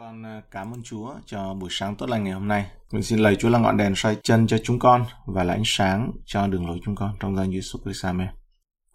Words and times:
con 0.00 0.26
à, 0.26 0.42
cảm 0.50 0.74
ơn 0.74 0.82
Chúa 0.82 1.14
cho 1.26 1.54
buổi 1.54 1.68
sáng 1.72 1.96
tốt 1.96 2.10
lành 2.10 2.24
ngày 2.24 2.32
hôm 2.32 2.48
nay. 2.48 2.66
Mình 2.92 3.02
xin 3.02 3.18
lời 3.18 3.36
Chúa 3.36 3.48
là 3.48 3.58
ngọn 3.58 3.76
đèn 3.76 3.94
soi 3.96 4.16
chân 4.22 4.46
cho 4.46 4.58
chúng 4.58 4.78
con 4.78 5.04
và 5.26 5.44
là 5.44 5.54
ánh 5.54 5.62
sáng 5.64 6.12
cho 6.26 6.46
đường 6.46 6.66
lối 6.66 6.78
chúng 6.84 6.94
con 6.96 7.14
trong 7.20 7.36
danh 7.36 7.50
Jesus 7.50 7.82
Christ. 7.84 8.04
Amen. 8.04 8.28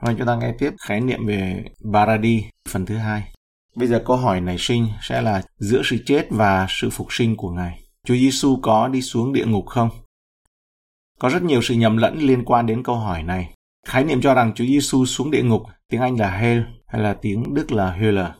Hôm 0.01 0.05
nay 0.05 0.15
chúng 0.17 0.27
ta 0.27 0.35
nghe 0.35 0.53
tiếp 0.59 0.73
khái 0.87 1.01
niệm 1.01 1.25
về 1.25 1.63
Baradi 1.83 2.43
phần 2.69 2.85
thứ 2.85 2.97
hai. 2.97 3.23
Bây 3.75 3.87
giờ 3.87 4.01
câu 4.05 4.17
hỏi 4.17 4.41
nảy 4.41 4.57
sinh 4.59 4.87
sẽ 5.01 5.21
là 5.21 5.41
giữa 5.57 5.81
sự 5.85 5.97
chết 6.05 6.27
và 6.29 6.67
sự 6.69 6.89
phục 6.89 7.07
sinh 7.09 7.37
của 7.37 7.49
Ngài. 7.49 7.79
Chúa 8.05 8.15
Giêsu 8.15 8.59
có 8.61 8.87
đi 8.87 9.01
xuống 9.01 9.33
địa 9.33 9.45
ngục 9.45 9.65
không? 9.67 9.89
Có 11.19 11.29
rất 11.29 11.43
nhiều 11.43 11.61
sự 11.61 11.73
nhầm 11.73 11.97
lẫn 11.97 12.17
liên 12.17 12.45
quan 12.45 12.65
đến 12.65 12.83
câu 12.83 12.95
hỏi 12.95 13.23
này. 13.23 13.53
Khái 13.87 14.03
niệm 14.03 14.21
cho 14.21 14.33
rằng 14.33 14.53
Chúa 14.55 14.65
Giêsu 14.65 15.05
xuống 15.05 15.31
địa 15.31 15.43
ngục, 15.43 15.63
tiếng 15.89 16.01
Anh 16.01 16.19
là 16.19 16.37
hell 16.37 16.61
hay 16.87 17.01
là 17.01 17.13
tiếng 17.21 17.53
Đức 17.53 17.71
là 17.71 17.91
Hölle 17.91 18.31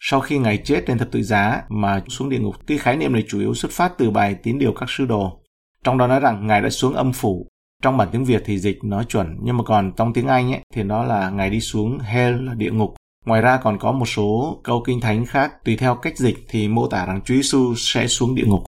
sau 0.00 0.20
khi 0.20 0.38
Ngài 0.38 0.58
chết 0.58 0.88
lên 0.88 0.98
thập 0.98 1.10
tự 1.10 1.22
giá 1.22 1.62
mà 1.68 2.02
xuống 2.08 2.28
địa 2.28 2.38
ngục. 2.38 2.66
Cái 2.66 2.78
khái 2.78 2.96
niệm 2.96 3.12
này 3.12 3.24
chủ 3.28 3.40
yếu 3.40 3.54
xuất 3.54 3.72
phát 3.72 3.92
từ 3.98 4.10
bài 4.10 4.36
tín 4.42 4.58
điều 4.58 4.72
các 4.72 4.90
sư 4.90 5.06
đồ. 5.06 5.40
Trong 5.84 5.98
đó 5.98 6.06
nói 6.06 6.20
rằng 6.20 6.46
Ngài 6.46 6.60
đã 6.60 6.70
xuống 6.70 6.94
âm 6.94 7.12
phủ. 7.12 7.46
Trong 7.82 7.96
bản 7.96 8.08
tiếng 8.12 8.24
Việt 8.24 8.42
thì 8.44 8.58
dịch 8.58 8.78
nó 8.84 9.02
chuẩn, 9.02 9.38
nhưng 9.42 9.56
mà 9.56 9.64
còn 9.64 9.92
trong 9.96 10.12
tiếng 10.12 10.26
Anh 10.26 10.52
ấy, 10.52 10.60
thì 10.74 10.82
nó 10.82 11.04
là 11.04 11.30
Ngài 11.30 11.50
đi 11.50 11.60
xuống 11.60 11.98
hell 11.98 12.46
là 12.46 12.54
địa 12.54 12.70
ngục. 12.70 12.94
Ngoài 13.26 13.42
ra 13.42 13.56
còn 13.62 13.78
có 13.78 13.92
một 13.92 14.06
số 14.06 14.60
câu 14.64 14.82
kinh 14.86 15.00
thánh 15.00 15.26
khác 15.26 15.64
tùy 15.64 15.76
theo 15.76 15.94
cách 15.94 16.18
dịch 16.18 16.36
thì 16.48 16.68
mô 16.68 16.88
tả 16.88 17.06
rằng 17.06 17.20
Chúa 17.24 17.34
Giêsu 17.34 17.74
sẽ 17.76 18.06
xuống 18.06 18.34
địa 18.34 18.44
ngục. 18.46 18.64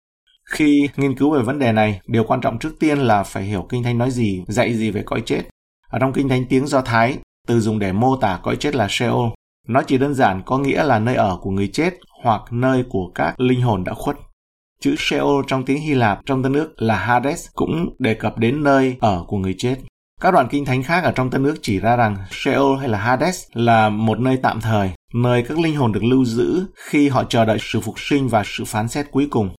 Khi 0.50 0.88
nghiên 0.96 1.14
cứu 1.14 1.30
về 1.30 1.42
vấn 1.42 1.58
đề 1.58 1.72
này, 1.72 2.00
điều 2.06 2.24
quan 2.24 2.40
trọng 2.40 2.58
trước 2.58 2.72
tiên 2.80 2.98
là 2.98 3.22
phải 3.22 3.42
hiểu 3.42 3.66
kinh 3.68 3.82
thánh 3.82 3.98
nói 3.98 4.10
gì, 4.10 4.44
dạy 4.48 4.74
gì 4.74 4.90
về 4.90 5.02
cõi 5.02 5.22
chết. 5.26 5.42
Ở 5.88 5.98
trong 5.98 6.12
kinh 6.12 6.28
thánh 6.28 6.44
tiếng 6.48 6.66
Do 6.66 6.80
Thái, 6.80 7.18
từ 7.46 7.60
dùng 7.60 7.78
để 7.78 7.92
mô 7.92 8.16
tả 8.16 8.40
cõi 8.42 8.56
chết 8.56 8.74
là 8.74 8.86
Sheol, 8.90 9.28
nó 9.70 9.82
chỉ 9.82 9.98
đơn 9.98 10.14
giản 10.14 10.42
có 10.46 10.58
nghĩa 10.58 10.84
là 10.84 10.98
nơi 10.98 11.14
ở 11.14 11.38
của 11.40 11.50
người 11.50 11.68
chết 11.68 11.94
hoặc 12.22 12.42
nơi 12.50 12.84
của 12.88 13.10
các 13.14 13.40
linh 13.40 13.60
hồn 13.60 13.84
đã 13.84 13.94
khuất. 13.94 14.16
Chữ 14.80 14.94
Sheol 14.98 15.44
trong 15.46 15.64
tiếng 15.64 15.80
Hy 15.80 15.94
Lạp 15.94 16.20
trong 16.26 16.42
Tân 16.42 16.52
ước 16.52 16.82
là 16.82 16.96
Hades 16.96 17.46
cũng 17.54 17.94
đề 17.98 18.14
cập 18.14 18.38
đến 18.38 18.64
nơi 18.64 18.96
ở 19.00 19.24
của 19.26 19.36
người 19.36 19.54
chết. 19.58 19.76
Các 20.20 20.34
đoạn 20.34 20.48
kinh 20.50 20.64
thánh 20.64 20.82
khác 20.82 21.04
ở 21.04 21.12
trong 21.12 21.30
Tân 21.30 21.44
ước 21.44 21.54
chỉ 21.62 21.80
ra 21.80 21.96
rằng 21.96 22.16
Sheol 22.30 22.78
hay 22.78 22.88
là 22.88 22.98
Hades 22.98 23.44
là 23.52 23.88
một 23.88 24.18
nơi 24.18 24.38
tạm 24.42 24.60
thời, 24.60 24.90
nơi 25.14 25.42
các 25.42 25.58
linh 25.58 25.76
hồn 25.76 25.92
được 25.92 26.04
lưu 26.04 26.24
giữ 26.24 26.66
khi 26.74 27.08
họ 27.08 27.24
chờ 27.24 27.44
đợi 27.44 27.58
sự 27.60 27.80
phục 27.80 27.94
sinh 28.00 28.28
và 28.28 28.42
sự 28.46 28.64
phán 28.64 28.88
xét 28.88 29.06
cuối 29.10 29.26
cùng. 29.30 29.50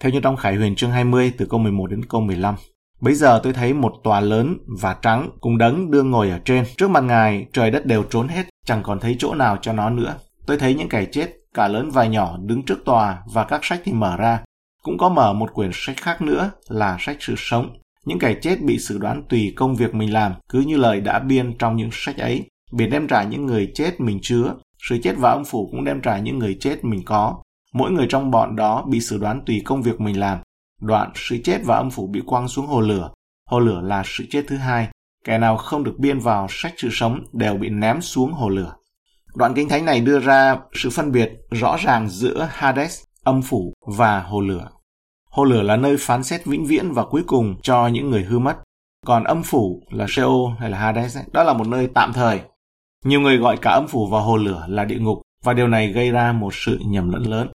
Theo 0.00 0.12
như 0.12 0.20
trong 0.20 0.36
Khải 0.36 0.54
Huyền 0.54 0.74
chương 0.74 0.90
20 0.90 1.32
từ 1.38 1.46
câu 1.46 1.60
11 1.60 1.86
đến 1.90 2.04
câu 2.04 2.20
15. 2.20 2.54
Bây 3.00 3.14
giờ 3.14 3.40
tôi 3.42 3.52
thấy 3.52 3.74
một 3.74 3.92
tòa 4.04 4.20
lớn 4.20 4.58
và 4.80 4.96
trắng 5.02 5.30
cùng 5.40 5.58
đấng 5.58 5.90
đương 5.90 6.10
ngồi 6.10 6.30
ở 6.30 6.38
trên. 6.44 6.64
Trước 6.76 6.90
mặt 6.90 7.00
ngài, 7.00 7.46
trời 7.52 7.70
đất 7.70 7.86
đều 7.86 8.02
trốn 8.02 8.28
hết, 8.28 8.46
chẳng 8.66 8.82
còn 8.82 9.00
thấy 9.00 9.16
chỗ 9.18 9.34
nào 9.34 9.56
cho 9.62 9.72
nó 9.72 9.90
nữa. 9.90 10.14
Tôi 10.46 10.58
thấy 10.58 10.74
những 10.74 10.88
kẻ 10.88 11.04
chết, 11.04 11.30
cả 11.54 11.68
lớn 11.68 11.90
và 11.90 12.06
nhỏ, 12.06 12.36
đứng 12.46 12.62
trước 12.62 12.84
tòa 12.84 13.22
và 13.32 13.44
các 13.44 13.64
sách 13.64 13.80
thì 13.84 13.92
mở 13.92 14.16
ra. 14.16 14.40
Cũng 14.82 14.98
có 14.98 15.08
mở 15.08 15.32
một 15.32 15.54
quyển 15.54 15.70
sách 15.72 15.96
khác 15.96 16.22
nữa 16.22 16.50
là 16.68 16.96
sách 17.00 17.16
sự 17.20 17.34
sống. 17.36 17.76
Những 18.04 18.18
kẻ 18.18 18.34
chết 18.42 18.62
bị 18.62 18.78
xử 18.78 18.98
đoán 18.98 19.22
tùy 19.28 19.52
công 19.56 19.76
việc 19.76 19.94
mình 19.94 20.12
làm, 20.12 20.32
cứ 20.48 20.60
như 20.60 20.76
lời 20.76 21.00
đã 21.00 21.18
biên 21.18 21.58
trong 21.58 21.76
những 21.76 21.90
sách 21.92 22.18
ấy. 22.18 22.48
Biển 22.72 22.90
đem 22.90 23.08
trả 23.08 23.22
những 23.22 23.46
người 23.46 23.72
chết 23.74 24.00
mình 24.00 24.18
chứa, 24.22 24.54
sự 24.88 24.98
chết 25.02 25.14
và 25.18 25.30
âm 25.30 25.44
phủ 25.44 25.68
cũng 25.70 25.84
đem 25.84 26.00
trả 26.00 26.18
những 26.18 26.38
người 26.38 26.56
chết 26.60 26.84
mình 26.84 27.02
có. 27.04 27.42
Mỗi 27.72 27.90
người 27.90 28.06
trong 28.08 28.30
bọn 28.30 28.56
đó 28.56 28.84
bị 28.88 29.00
xử 29.00 29.18
đoán 29.18 29.40
tùy 29.46 29.62
công 29.64 29.82
việc 29.82 30.00
mình 30.00 30.20
làm, 30.20 30.38
Đoạn 30.80 31.10
sự 31.14 31.38
chết 31.44 31.60
và 31.64 31.76
âm 31.76 31.90
phủ 31.90 32.06
bị 32.06 32.22
quăng 32.26 32.48
xuống 32.48 32.66
hồ 32.66 32.80
lửa. 32.80 33.10
Hồ 33.50 33.58
lửa 33.58 33.80
là 33.80 34.02
sự 34.06 34.24
chết 34.30 34.44
thứ 34.48 34.56
hai. 34.56 34.88
Kẻ 35.26 35.38
nào 35.38 35.56
không 35.56 35.84
được 35.84 35.98
biên 35.98 36.18
vào 36.18 36.46
sách 36.50 36.74
sự 36.76 36.88
sống 36.92 37.24
đều 37.32 37.54
bị 37.54 37.68
ném 37.68 38.00
xuống 38.00 38.32
hồ 38.32 38.48
lửa. 38.48 38.72
Đoạn 39.34 39.54
kinh 39.54 39.68
thánh 39.68 39.84
này 39.84 40.00
đưa 40.00 40.20
ra 40.20 40.56
sự 40.74 40.90
phân 40.90 41.12
biệt 41.12 41.32
rõ 41.50 41.76
ràng 41.76 42.08
giữa 42.08 42.48
Hades, 42.52 43.02
âm 43.24 43.42
phủ 43.42 43.72
và 43.86 44.20
hồ 44.20 44.40
lửa. 44.40 44.68
Hồ 45.30 45.44
lửa 45.44 45.62
là 45.62 45.76
nơi 45.76 45.96
phán 46.00 46.22
xét 46.22 46.44
vĩnh 46.44 46.66
viễn 46.66 46.92
và 46.92 47.04
cuối 47.04 47.22
cùng 47.26 47.56
cho 47.62 47.86
những 47.86 48.10
người 48.10 48.22
hư 48.22 48.38
mất. 48.38 48.56
Còn 49.06 49.24
âm 49.24 49.42
phủ 49.42 49.82
là 49.90 50.06
Sheol 50.08 50.52
hay 50.58 50.70
là 50.70 50.78
Hades, 50.78 51.16
ấy, 51.16 51.24
đó 51.32 51.42
là 51.42 51.52
một 51.52 51.66
nơi 51.66 51.88
tạm 51.94 52.12
thời. 52.12 52.40
Nhiều 53.04 53.20
người 53.20 53.36
gọi 53.36 53.56
cả 53.56 53.70
âm 53.70 53.88
phủ 53.88 54.06
và 54.06 54.20
hồ 54.20 54.36
lửa 54.36 54.66
là 54.68 54.84
địa 54.84 54.98
ngục 54.98 55.22
và 55.44 55.52
điều 55.52 55.68
này 55.68 55.92
gây 55.92 56.10
ra 56.10 56.32
một 56.32 56.54
sự 56.54 56.78
nhầm 56.86 57.10
lẫn 57.10 57.22
lớn. 57.22 57.48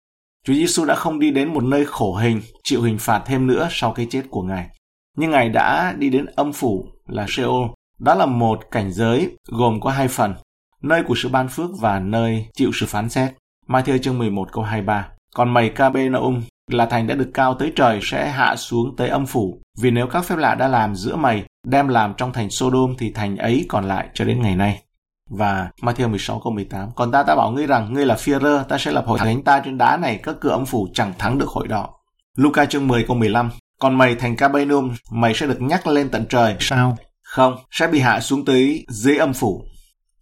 Chúa 0.46 0.54
Giêsu 0.54 0.86
đã 0.86 0.96
không 0.96 1.20
đi 1.20 1.32
đến 1.32 1.54
một 1.54 1.64
nơi 1.64 1.86
khổ 1.86 2.16
hình, 2.16 2.42
chịu 2.64 2.82
hình 2.82 2.98
phạt 3.00 3.24
thêm 3.26 3.48
nữa 3.48 3.68
sau 3.72 3.92
cái 3.92 4.08
chết 4.10 4.24
của 4.30 4.42
Ngài. 4.42 4.70
Nhưng 5.18 5.32
Ngài 5.32 5.50
đã 5.50 5.94
đi 5.98 6.10
đến 6.10 6.26
âm 6.26 6.54
phủ 6.54 6.90
là 7.12 7.26
Sheol. 7.30 7.66
Đó 8.00 8.16
là 8.16 8.26
một 8.26 8.60
cảnh 8.72 8.92
giới 8.92 9.38
gồm 9.48 9.80
có 9.82 9.90
hai 9.90 10.08
phần, 10.08 10.34
nơi 10.82 11.04
của 11.04 11.16
sự 11.18 11.30
ban 11.30 11.48
phước 11.48 11.70
và 11.80 12.00
nơi 12.00 12.48
chịu 12.54 12.72
sự 12.74 12.86
phán 12.86 13.10
xét. 13.10 13.34
Matthew 13.68 13.98
chương 13.98 14.18
11 14.18 14.48
câu 14.52 14.64
23. 14.64 15.08
Còn 15.36 15.54
mày 15.54 15.70
Capernaum 15.70 16.42
là 16.72 16.86
thành 16.86 17.08
đã 17.08 17.16
được 17.16 17.32
cao 17.34 17.54
tới 17.54 17.72
trời 17.76 18.00
sẽ 18.04 18.30
hạ 18.30 18.56
xuống 18.56 18.96
tới 18.96 19.10
âm 19.10 19.26
phủ. 19.26 19.62
Vì 19.82 19.92
nếu 19.92 20.08
các 20.08 20.26
phép 20.26 20.36
lạ 20.38 20.56
đã 20.56 20.68
làm 20.68 20.96
giữa 20.96 21.16
mày 21.16 21.44
đem 21.68 21.88
làm 21.88 22.14
trong 22.18 22.34
thành 22.34 22.50
Sodom 22.50 22.96
thì 22.98 23.12
thành 23.12 23.38
ấy 23.38 23.66
còn 23.70 23.88
lại 23.88 24.08
cho 24.14 24.26
đến 24.26 24.42
ngày 24.42 24.56
nay. 24.56 24.82
Và 25.30 25.70
Matthew 25.82 26.10
16 26.10 26.40
câu 26.44 26.54
18 26.54 26.90
Còn 26.96 27.12
ta 27.12 27.24
đã 27.28 27.36
bảo 27.36 27.52
ngươi 27.52 27.68
rằng 27.68 27.94
ngươi 27.94 28.06
là 28.06 28.16
phi-rơ 28.16 28.64
Ta 28.64 28.78
sẽ 28.78 28.92
lập 28.92 29.04
hội 29.08 29.20
thánh 29.20 29.44
ta 29.44 29.62
trên 29.66 29.78
đá 29.78 29.98
này 29.98 30.20
Các 30.24 30.36
cửa 30.42 30.50
âm 30.50 30.66
phủ 30.66 30.88
chẳng 30.94 31.14
thắng 31.18 31.38
được 31.38 31.50
hội 31.50 31.68
đó 31.68 31.90
Luca 32.38 32.66
chương 32.66 32.88
10 32.88 33.06
câu 33.08 33.18
15 33.18 33.50
còn 33.80 33.98
mày 33.98 34.16
thành 34.16 34.36
Capernaum 34.36 34.94
Mày 35.12 35.34
sẽ 35.34 35.48
được 35.48 35.62
nhắc 35.62 35.88
lên 35.88 36.10
tận 36.10 36.26
trời. 36.30 36.56
Sao? 36.60 36.98
Không, 37.24 37.56
sẽ 37.72 37.88
bị 37.88 38.00
hạ 38.00 38.20
xuống 38.20 38.46
tới 38.46 38.86
dưới 38.90 39.18
âm 39.18 39.34
phủ. 39.34 39.64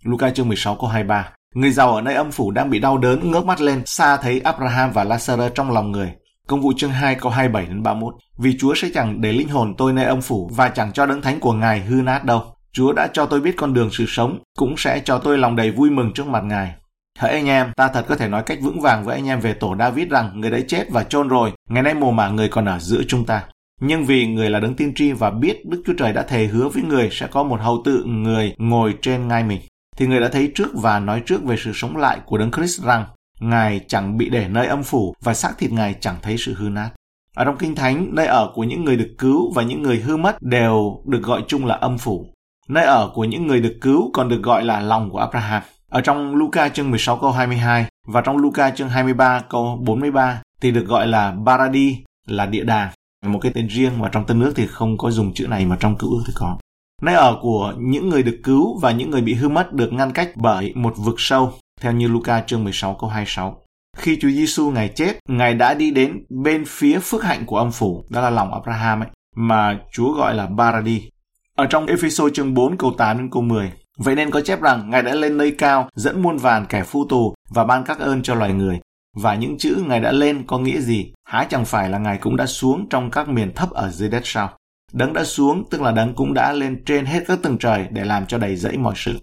Luca 0.03 0.29
chương 0.29 0.47
16 0.47 0.75
câu 0.75 0.90
23 0.90 1.29
Người 1.56 1.72
giàu 1.72 1.95
ở 1.95 2.01
nơi 2.01 2.13
âm 2.13 2.31
phủ 2.31 2.51
đang 2.51 2.69
bị 2.69 2.79
đau 2.79 2.97
đớn 2.97 3.31
ngước 3.31 3.45
mắt 3.45 3.62
lên 3.62 3.81
xa 3.85 4.18
thấy 4.18 4.40
Abraham 4.40 4.91
và 4.91 5.03
Lazarus 5.03 5.50
trong 5.50 5.72
lòng 5.72 5.91
người. 5.91 6.12
Công 6.47 6.62
vụ 6.62 6.73
chương 6.78 6.91
2 6.91 7.16
câu 7.16 7.31
27 7.31 7.66
đến 7.66 7.84
31 7.84 8.13
Vì 8.38 8.57
Chúa 8.59 8.73
sẽ 8.75 8.90
chẳng 8.94 9.22
để 9.22 9.31
linh 9.31 9.50
hồn 9.50 9.74
tôi 9.78 9.94
nơi 9.94 10.06
âm 10.06 10.22
phủ 10.22 10.50
và 10.56 10.69
chẳng 10.69 10.94
cho 10.94 11.06
đấng 11.06 11.22
thánh 11.22 11.39
của 11.39 11.53
Ngài 11.53 11.79
hư 11.79 12.01
nát 12.01 12.25
đâu. 12.25 12.44
Chúa 12.72 12.94
đã 12.94 13.09
cho 13.13 13.25
tôi 13.25 13.41
biết 13.41 13.53
con 13.57 13.74
đường 13.74 13.89
sự 13.91 14.06
sống, 14.07 14.39
cũng 14.57 14.78
sẽ 14.78 15.01
cho 15.06 15.19
tôi 15.19 15.38
lòng 15.38 15.56
đầy 15.56 15.72
vui 15.72 15.89
mừng 15.89 16.13
trước 16.13 16.28
mặt 16.28 16.44
Ngài. 16.44 16.74
Hỡi 17.18 17.32
anh 17.32 17.48
em, 17.48 17.72
ta 17.76 17.88
thật 17.88 18.06
có 18.08 18.16
thể 18.16 18.28
nói 18.28 18.44
cách 18.44 18.60
vững 18.62 18.82
vàng 18.82 19.06
với 19.06 19.16
anh 19.16 19.28
em 19.28 19.40
về 19.40 19.54
tổ 19.54 19.76
David 19.80 20.08
rằng 20.10 20.32
người 20.40 20.52
đã 20.52 20.60
chết 20.68 20.90
và 20.90 21.04
chôn 21.04 21.28
rồi, 21.28 21.52
ngày 21.70 21.84
nay 21.84 21.94
mồ 21.94 22.12
mả 22.12 22.30
người 22.30 22.50
còn 22.50 22.66
ở 22.66 22.80
giữa 22.80 23.02
chúng 23.08 23.26
ta. 23.26 23.44
Nhưng 23.82 24.06
vì 24.06 24.28
người 24.28 24.50
là 24.50 24.60
đấng 24.60 24.76
tiên 24.76 24.94
tri 24.96 25.12
và 25.12 25.30
biết 25.30 25.66
Đức 25.66 25.84
Chúa 25.86 25.94
Trời 25.98 26.14
đã 26.14 26.24
thề 26.24 26.46
hứa 26.46 26.70
với 26.70 26.84
người 26.84 27.10
sẽ 27.12 27.28
có 27.28 27.44
một 27.44 27.60
hầu 27.62 27.82
tự 27.86 28.04
người 28.04 28.56
ngồi 28.58 28.96
trên 29.02 29.28
ngai 29.28 29.44
mình, 29.44 29.62
thì 29.98 30.08
người 30.08 30.20
đã 30.20 30.30
thấy 30.30 30.52
trước 30.56 30.68
và 30.74 31.00
nói 31.00 31.22
trước 31.26 31.44
về 31.44 31.56
sự 31.64 31.72
sống 31.76 31.98
lại 31.98 32.20
của 32.26 32.38
đấng 32.38 32.52
Christ 32.52 32.84
rằng 32.84 33.06
Ngài 33.40 33.82
chẳng 33.88 34.18
bị 34.18 34.30
để 34.30 34.48
nơi 34.48 34.68
âm 34.68 34.84
phủ 34.84 35.16
và 35.24 35.34
xác 35.34 35.58
thịt 35.58 35.72
Ngài 35.72 35.96
chẳng 36.00 36.16
thấy 36.22 36.36
sự 36.38 36.54
hư 36.54 36.70
nát. 36.70 36.90
Ở 37.36 37.46
trong 37.46 37.58
Kinh 37.58 37.76
Thánh, 37.76 38.08
nơi 38.12 38.28
ở 38.28 38.52
của 38.56 38.64
những 38.64 38.86
người 38.86 38.98
được 38.98 39.16
cứu 39.18 39.54
và 39.56 39.64
những 39.64 39.84
người 39.84 40.00
hư 40.00 40.18
mất 40.18 40.42
đều 40.42 41.02
được 41.06 41.24
gọi 41.24 41.44
chung 41.48 41.66
là 41.66 41.76
âm 41.76 41.98
phủ. 41.98 42.26
Nơi 42.68 42.86
ở 42.86 43.12
của 43.14 43.24
những 43.24 43.48
người 43.48 43.62
được 43.62 43.78
cứu 43.82 44.10
còn 44.14 44.30
được 44.30 44.42
gọi 44.44 44.64
là 44.64 44.80
lòng 44.80 45.10
của 45.10 45.20
Abraham. 45.20 45.62
Ở 45.92 46.02
trong 46.02 46.36
Luca 46.36 46.70
chương 46.70 46.90
16 46.90 47.18
câu 47.18 47.31
22 47.31 47.86
và 48.08 48.22
trong 48.22 48.38
Luca 48.38 48.70
chương 48.70 48.90
23 48.90 49.42
câu 49.50 49.80
43 49.86 50.42
thì 50.62 50.72
được 50.72 50.88
gọi 50.88 51.08
là 51.08 51.31
Baradi 51.31 51.98
là 52.25 52.46
địa 52.46 52.64
đàng. 52.64 52.92
Một 53.25 53.40
cái 53.42 53.52
tên 53.56 53.68
riêng 53.68 53.92
và 54.02 54.09
trong 54.09 54.25
Tân 54.25 54.42
ước 54.42 54.53
thì 54.56 54.68
không 54.68 54.98
có 54.98 55.12
dùng 55.12 55.34
chữ 55.34 55.48
này 55.48 55.66
mà 55.66 55.78
trong 55.80 55.98
cựu 55.98 56.09
ước 56.09 56.24
thì 56.28 56.34
có. 56.36 56.58
Nơi 57.02 57.16
ở 57.16 57.38
của 57.42 57.74
những 57.78 58.09
người 58.09 58.24
được 58.24 58.40
cứu 58.44 58.80
và 58.80 58.92
những 58.92 59.12
người 59.12 59.22
bị 59.22 59.34
hư 59.34 59.50
mất 59.50 59.74
được 59.74 59.94
ngăn 59.94 60.12
cách 60.12 60.31
bởi 60.36 60.74
một 60.75 60.94
vực 60.98 61.16
sâu, 61.18 61.53
theo 61.81 61.92
như 61.92 62.08
Luca 62.08 62.42
chương 62.42 62.64
16 62.64 62.98
câu 63.00 63.09
26. 63.09 63.62
Khi 63.98 64.18
Chúa 64.22 64.30
Giêsu 64.30 64.72
ngài 64.72 64.90
chết, 64.96 65.18
ngài 65.30 65.54
đã 65.54 65.74
đi 65.74 65.92
đến 65.92 66.25
bên 66.30 66.64
phía 66.68 67.00
phước 67.00 67.24
hạnh 67.24 67.46
của 67.46 67.58
ông 67.58 67.72
phủ, 67.72 68.04
đó 68.09 68.22
là 68.22 68.30
lòng 68.30 68.54
Abraham 68.54 69.00
ấy, 69.00 69.09
mà 69.36 69.80
Chúa 69.92 70.14
gọi 70.14 70.36
là 70.36 70.46
Baradi. 70.46 71.09
Ở 71.56 71.66
trong 71.66 71.86
Ephesos 71.86 72.34
chương 72.34 72.54
4 72.54 72.78
câu 72.78 72.94
8 72.98 73.18
đến 73.18 73.30
câu 73.31 73.42
10. 73.42 73.72
Vậy 73.97 74.16
nên 74.16 74.31
có 74.31 74.41
chép 74.41 74.62
rằng 74.62 74.90
Ngài 74.90 75.03
đã 75.03 75.16
lên 75.16 75.38
nơi 75.38 75.56
cao, 75.58 75.90
dẫn 75.96 76.22
muôn 76.22 76.38
vàn 76.38 76.66
kẻ 76.66 76.84
phu 76.84 77.06
tù 77.06 77.34
và 77.50 77.63
ban 77.63 77.84
các 77.84 78.00
ơn 78.00 78.24
cho 78.24 78.35
loài 78.35 78.53
người. 78.53 78.80
Và 79.16 79.35
những 79.35 79.58
chữ 79.58 79.84
Ngài 79.88 80.00
đã 80.00 80.12
lên 80.12 80.44
có 80.47 80.59
nghĩa 80.59 80.80
gì? 80.80 81.13
Há 81.25 81.48
chẳng 81.50 81.66
phải 81.66 81.89
là 81.89 81.98
Ngài 81.98 82.18
cũng 82.18 82.36
đã 82.36 82.45
xuống 82.45 82.89
trong 82.89 83.12
các 83.12 83.30
miền 83.30 83.54
thấp 83.54 83.69
ở 83.72 83.89
dưới 83.89 84.10
đất 84.10 84.22
sao? 84.24 84.50
Đấng 84.94 85.13
đã 85.13 85.24
xuống 85.24 85.63
tức 85.69 85.81
là 85.81 85.92
đấng 85.92 86.13
cũng 86.16 86.33
đã 86.33 86.54
lên 86.54 86.83
trên 86.86 87.06
hết 87.06 87.24
các 87.27 87.39
tầng 87.42 87.57
trời 87.57 87.88
để 87.92 88.06
làm 88.06 88.25
cho 88.25 88.38
đầy 88.38 88.56
dẫy 88.56 88.77
mọi 88.77 88.94
sự. 88.98 89.19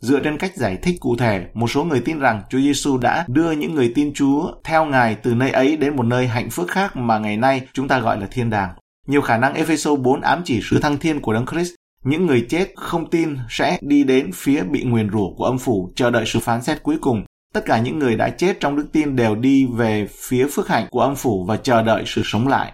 Dựa 0.00 0.20
trên 0.20 0.38
cách 0.38 0.56
giải 0.56 0.76
thích 0.82 0.96
cụ 1.00 1.16
thể, 1.16 1.46
một 1.54 1.70
số 1.70 1.84
người 1.84 2.00
tin 2.00 2.18
rằng 2.18 2.42
Chúa 2.50 2.58
Giêsu 2.58 2.98
đã 2.98 3.24
đưa 3.28 3.52
những 3.52 3.74
người 3.74 3.92
tin 3.94 4.12
Chúa 4.14 4.52
theo 4.64 4.84
Ngài 4.84 5.14
từ 5.14 5.34
nơi 5.34 5.50
ấy 5.50 5.76
đến 5.76 5.96
một 5.96 6.02
nơi 6.02 6.26
hạnh 6.26 6.50
phúc 6.50 6.66
khác 6.68 6.96
mà 6.96 7.18
ngày 7.18 7.36
nay 7.36 7.66
chúng 7.72 7.88
ta 7.88 7.98
gọi 7.98 8.20
là 8.20 8.26
thiên 8.30 8.50
đàng. 8.50 8.70
Nhiều 9.06 9.20
khả 9.20 9.38
năng 9.38 9.54
Ephesos 9.54 10.00
4 10.00 10.20
ám 10.20 10.42
chỉ 10.44 10.60
sự 10.70 10.80
thăng 10.80 10.98
thiên 10.98 11.20
của 11.20 11.32
Đấng 11.32 11.46
Christ. 11.46 11.74
Những 12.04 12.26
người 12.26 12.46
chết 12.48 12.72
không 12.76 13.10
tin 13.10 13.36
sẽ 13.48 13.78
đi 13.80 14.04
đến 14.04 14.30
phía 14.34 14.62
bị 14.62 14.82
nguyền 14.82 15.10
rủa 15.10 15.30
của 15.36 15.44
âm 15.44 15.58
phủ, 15.58 15.90
chờ 15.96 16.10
đợi 16.10 16.24
sự 16.26 16.40
phán 16.40 16.62
xét 16.62 16.82
cuối 16.82 16.98
cùng. 17.00 17.24
Tất 17.54 17.64
cả 17.66 17.80
những 17.80 17.98
người 17.98 18.16
đã 18.16 18.30
chết 18.30 18.60
trong 18.60 18.76
đức 18.76 18.86
tin 18.92 19.16
đều 19.16 19.34
đi 19.34 19.66
về 19.66 20.08
phía 20.10 20.46
phước 20.52 20.68
hạnh 20.68 20.86
của 20.90 21.00
âm 21.00 21.16
phủ 21.16 21.44
và 21.44 21.56
chờ 21.56 21.82
đợi 21.82 22.02
sự 22.06 22.22
sống 22.24 22.48
lại. 22.48 22.72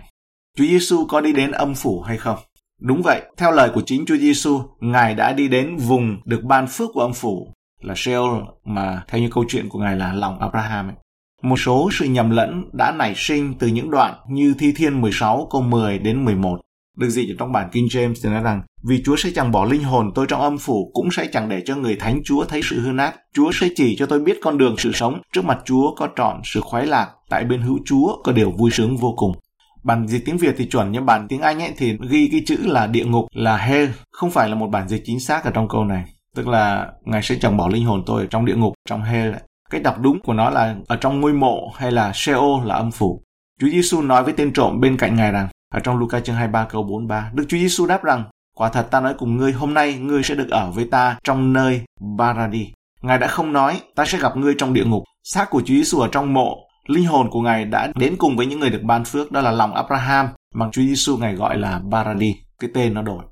Chúa 0.56 0.64
Giêsu 0.64 1.06
có 1.06 1.20
đi 1.20 1.32
đến 1.32 1.50
âm 1.50 1.74
phủ 1.74 2.00
hay 2.00 2.16
không? 2.16 2.38
Đúng 2.80 3.02
vậy, 3.02 3.22
theo 3.36 3.52
lời 3.52 3.70
của 3.74 3.82
chính 3.86 4.06
Chúa 4.06 4.16
Giêsu, 4.16 4.60
Ngài 4.80 5.14
đã 5.14 5.32
đi 5.32 5.48
đến 5.48 5.76
vùng 5.76 6.16
được 6.24 6.44
ban 6.44 6.66
phước 6.66 6.90
của 6.94 7.00
âm 7.00 7.12
phủ 7.12 7.52
là 7.82 7.94
Sheol 7.96 8.42
mà 8.64 9.04
theo 9.08 9.20
như 9.20 9.28
câu 9.32 9.44
chuyện 9.48 9.68
của 9.68 9.78
Ngài 9.78 9.96
là 9.96 10.12
lòng 10.12 10.38
Abraham 10.40 10.88
ấy. 10.88 10.94
một 11.42 11.56
số 11.56 11.90
sự 11.92 12.04
nhầm 12.04 12.30
lẫn 12.30 12.64
đã 12.72 12.92
nảy 12.92 13.14
sinh 13.16 13.54
từ 13.58 13.66
những 13.66 13.90
đoạn 13.90 14.14
như 14.28 14.54
Thi 14.58 14.72
Thiên 14.76 15.00
16 15.00 15.48
câu 15.50 15.62
10 15.62 15.98
đến 15.98 16.24
11. 16.24 16.60
Được 16.96 17.08
dịch 17.08 17.28
ở 17.28 17.34
trong 17.38 17.52
bản 17.52 17.70
King 17.72 17.86
James 17.86 18.14
thì 18.22 18.28
nói 18.28 18.42
rằng 18.42 18.62
Vì 18.82 19.02
Chúa 19.04 19.16
sẽ 19.16 19.30
chẳng 19.34 19.50
bỏ 19.50 19.64
linh 19.64 19.82
hồn 19.84 20.10
tôi 20.14 20.26
trong 20.28 20.40
âm 20.40 20.58
phủ 20.58 20.90
cũng 20.94 21.10
sẽ 21.10 21.26
chẳng 21.32 21.48
để 21.48 21.62
cho 21.64 21.76
người 21.76 21.96
thánh 21.96 22.20
Chúa 22.24 22.44
thấy 22.44 22.60
sự 22.64 22.80
hư 22.80 22.92
nát. 22.92 23.14
Chúa 23.34 23.50
sẽ 23.52 23.68
chỉ 23.76 23.96
cho 23.98 24.06
tôi 24.06 24.20
biết 24.20 24.38
con 24.42 24.58
đường 24.58 24.74
sự 24.78 24.92
sống. 24.94 25.20
Trước 25.32 25.44
mặt 25.44 25.58
Chúa 25.64 25.94
có 25.94 26.08
trọn 26.16 26.40
sự 26.44 26.60
khoái 26.60 26.86
lạc. 26.86 27.10
Tại 27.28 27.44
bên 27.44 27.62
hữu 27.62 27.78
Chúa 27.84 28.22
có 28.24 28.32
điều 28.32 28.50
vui 28.50 28.70
sướng 28.70 28.96
vô 28.96 29.14
cùng. 29.16 29.32
Bản 29.82 30.08
dịch 30.08 30.24
tiếng 30.24 30.36
Việt 30.36 30.54
thì 30.58 30.66
chuẩn 30.66 30.92
nhưng 30.92 31.06
bản 31.06 31.28
tiếng 31.28 31.40
Anh 31.40 31.62
ấy 31.62 31.72
thì 31.76 31.98
ghi 32.08 32.28
cái 32.32 32.42
chữ 32.46 32.56
là 32.62 32.86
địa 32.86 33.04
ngục 33.04 33.24
là 33.32 33.56
hell 33.56 33.90
không 34.10 34.30
phải 34.30 34.48
là 34.48 34.54
một 34.54 34.66
bản 34.66 34.88
dịch 34.88 35.02
chính 35.04 35.20
xác 35.20 35.44
ở 35.44 35.50
trong 35.50 35.68
câu 35.68 35.84
này. 35.84 36.04
Tức 36.36 36.48
là 36.48 36.92
Ngài 37.04 37.22
sẽ 37.22 37.36
chẳng 37.40 37.56
bỏ 37.56 37.68
linh 37.68 37.84
hồn 37.84 38.02
tôi 38.06 38.20
ở 38.20 38.26
trong 38.26 38.44
địa 38.44 38.56
ngục, 38.56 38.72
trong 38.88 39.02
hell. 39.02 39.34
Cái 39.70 39.80
đọc 39.80 40.00
đúng 40.00 40.20
của 40.20 40.32
nó 40.32 40.50
là 40.50 40.76
ở 40.88 40.96
trong 40.96 41.20
ngôi 41.20 41.32
mộ 41.32 41.72
hay 41.76 41.92
là 41.92 42.12
Sheol 42.14 42.66
là 42.66 42.74
âm 42.74 42.90
phủ. 42.90 43.22
Chúa 43.60 43.68
Giêsu 43.68 44.02
nói 44.02 44.24
với 44.24 44.32
tên 44.32 44.52
trộm 44.52 44.80
bên 44.80 44.96
cạnh 44.96 45.16
Ngài 45.16 45.32
rằng 45.32 45.48
ở 45.72 45.80
trong 45.80 45.98
Luca 45.98 46.20
chương 46.20 46.36
23 46.36 46.66
câu 46.70 46.82
43, 46.82 47.30
Đức 47.34 47.44
Chúa 47.48 47.56
Giêsu 47.56 47.86
đáp 47.86 48.04
rằng, 48.04 48.24
quả 48.56 48.68
thật 48.68 48.88
ta 48.90 49.00
nói 49.00 49.14
cùng 49.18 49.36
ngươi, 49.36 49.52
hôm 49.52 49.74
nay 49.74 49.94
ngươi 49.94 50.22
sẽ 50.22 50.34
được 50.34 50.50
ở 50.50 50.70
với 50.70 50.84
ta 50.84 51.18
trong 51.24 51.52
nơi 51.52 51.82
Baradi. 52.16 52.72
Ngài 53.02 53.18
đã 53.18 53.26
không 53.26 53.52
nói, 53.52 53.80
ta 53.94 54.04
sẽ 54.04 54.18
gặp 54.18 54.36
ngươi 54.36 54.54
trong 54.58 54.72
địa 54.72 54.84
ngục. 54.84 55.02
Xác 55.24 55.50
của 55.50 55.60
Chúa 55.60 55.74
Giêsu 55.74 55.98
ở 55.98 56.08
trong 56.12 56.34
mộ, 56.34 56.56
linh 56.86 57.04
hồn 57.04 57.30
của 57.30 57.40
Ngài 57.40 57.64
đã 57.64 57.92
đến 57.94 58.14
cùng 58.18 58.36
với 58.36 58.46
những 58.46 58.60
người 58.60 58.70
được 58.70 58.82
ban 58.82 59.04
phước, 59.04 59.32
đó 59.32 59.40
là 59.40 59.50
lòng 59.50 59.74
Abraham, 59.74 60.28
mà 60.54 60.68
Chúa 60.72 60.82
Giêsu 60.82 61.16
Ngài 61.16 61.34
gọi 61.34 61.58
là 61.58 61.78
Baradi, 61.78 62.36
cái 62.58 62.70
tên 62.74 62.94
nó 62.94 63.02
đổi. 63.02 63.24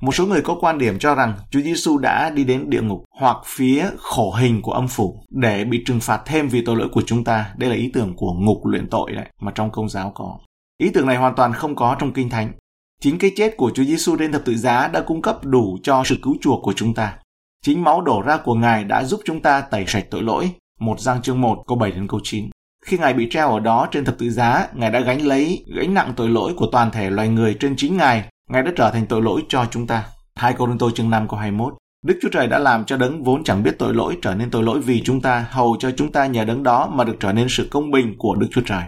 Một 0.00 0.14
số 0.14 0.26
người 0.26 0.42
có 0.42 0.56
quan 0.60 0.78
điểm 0.78 0.98
cho 0.98 1.14
rằng 1.14 1.34
Chúa 1.50 1.60
Giêsu 1.60 1.98
đã 1.98 2.30
đi 2.30 2.44
đến 2.44 2.70
địa 2.70 2.82
ngục 2.82 3.04
hoặc 3.20 3.36
phía 3.44 3.90
khổ 3.98 4.32
hình 4.32 4.62
của 4.62 4.72
âm 4.72 4.88
phủ 4.88 5.24
để 5.30 5.64
bị 5.64 5.82
trừng 5.86 6.00
phạt 6.00 6.22
thêm 6.26 6.48
vì 6.48 6.64
tội 6.64 6.76
lỗi 6.76 6.88
của 6.92 7.02
chúng 7.06 7.24
ta. 7.24 7.54
Đây 7.56 7.70
là 7.70 7.76
ý 7.76 7.90
tưởng 7.94 8.14
của 8.16 8.32
ngục 8.32 8.66
luyện 8.66 8.88
tội 8.90 9.12
đấy 9.12 9.26
mà 9.40 9.52
trong 9.54 9.70
công 9.70 9.88
giáo 9.88 10.12
có. 10.14 10.38
Ý 10.78 10.90
tưởng 10.90 11.06
này 11.06 11.16
hoàn 11.16 11.34
toàn 11.34 11.52
không 11.52 11.76
có 11.76 11.96
trong 11.98 12.12
Kinh 12.12 12.28
Thánh. 12.28 12.52
Chính 13.00 13.18
cái 13.18 13.32
chết 13.36 13.56
của 13.56 13.70
Chúa 13.74 13.84
Giêsu 13.84 14.16
trên 14.16 14.32
thập 14.32 14.44
tự 14.44 14.54
giá 14.54 14.88
đã 14.88 15.00
cung 15.00 15.22
cấp 15.22 15.44
đủ 15.44 15.78
cho 15.82 16.02
sự 16.04 16.16
cứu 16.22 16.36
chuộc 16.40 16.62
của 16.62 16.72
chúng 16.76 16.94
ta. 16.94 17.16
Chính 17.64 17.84
máu 17.84 18.00
đổ 18.00 18.22
ra 18.22 18.36
của 18.36 18.54
Ngài 18.54 18.84
đã 18.84 19.04
giúp 19.04 19.20
chúng 19.24 19.40
ta 19.40 19.60
tẩy 19.60 19.84
sạch 19.86 20.06
tội 20.10 20.22
lỗi. 20.22 20.50
Một 20.80 21.00
Giang 21.00 21.22
chương 21.22 21.40
1 21.40 21.64
câu 21.66 21.78
7 21.78 21.90
đến 21.90 22.08
câu 22.08 22.20
9. 22.22 22.50
Khi 22.86 22.98
Ngài 22.98 23.14
bị 23.14 23.28
treo 23.30 23.50
ở 23.50 23.60
đó 23.60 23.88
trên 23.90 24.04
thập 24.04 24.18
tự 24.18 24.30
giá, 24.30 24.68
Ngài 24.74 24.90
đã 24.90 25.00
gánh 25.00 25.26
lấy 25.26 25.64
gánh 25.76 25.94
nặng 25.94 26.12
tội 26.16 26.28
lỗi 26.28 26.54
của 26.56 26.66
toàn 26.72 26.90
thể 26.90 27.10
loài 27.10 27.28
người 27.28 27.56
trên 27.60 27.76
chính 27.76 27.96
Ngài. 27.96 28.28
Ngài 28.50 28.62
đã 28.62 28.72
trở 28.76 28.90
thành 28.90 29.06
tội 29.06 29.22
lỗi 29.22 29.42
cho 29.48 29.66
chúng 29.70 29.86
ta. 29.86 30.06
2 30.34 30.54
Cô-rinh-tô 30.58 30.90
chương 30.90 31.10
5 31.10 31.28
câu 31.28 31.38
21. 31.38 31.74
Đức 32.06 32.18
Chúa 32.22 32.28
Trời 32.32 32.46
đã 32.46 32.58
làm 32.58 32.84
cho 32.84 32.96
đấng 32.96 33.24
vốn 33.24 33.44
chẳng 33.44 33.62
biết 33.62 33.78
tội 33.78 33.94
lỗi 33.94 34.18
trở 34.22 34.34
nên 34.34 34.50
tội 34.50 34.62
lỗi 34.62 34.80
vì 34.80 35.02
chúng 35.04 35.20
ta, 35.20 35.46
hầu 35.50 35.76
cho 35.78 35.90
chúng 35.90 36.12
ta 36.12 36.26
nhờ 36.26 36.44
đấng 36.44 36.62
đó 36.62 36.90
mà 36.92 37.04
được 37.04 37.16
trở 37.20 37.32
nên 37.32 37.46
sự 37.50 37.68
công 37.70 37.90
bình 37.90 38.14
của 38.18 38.34
Đức 38.34 38.46
Chúa 38.50 38.62
Trời. 38.66 38.82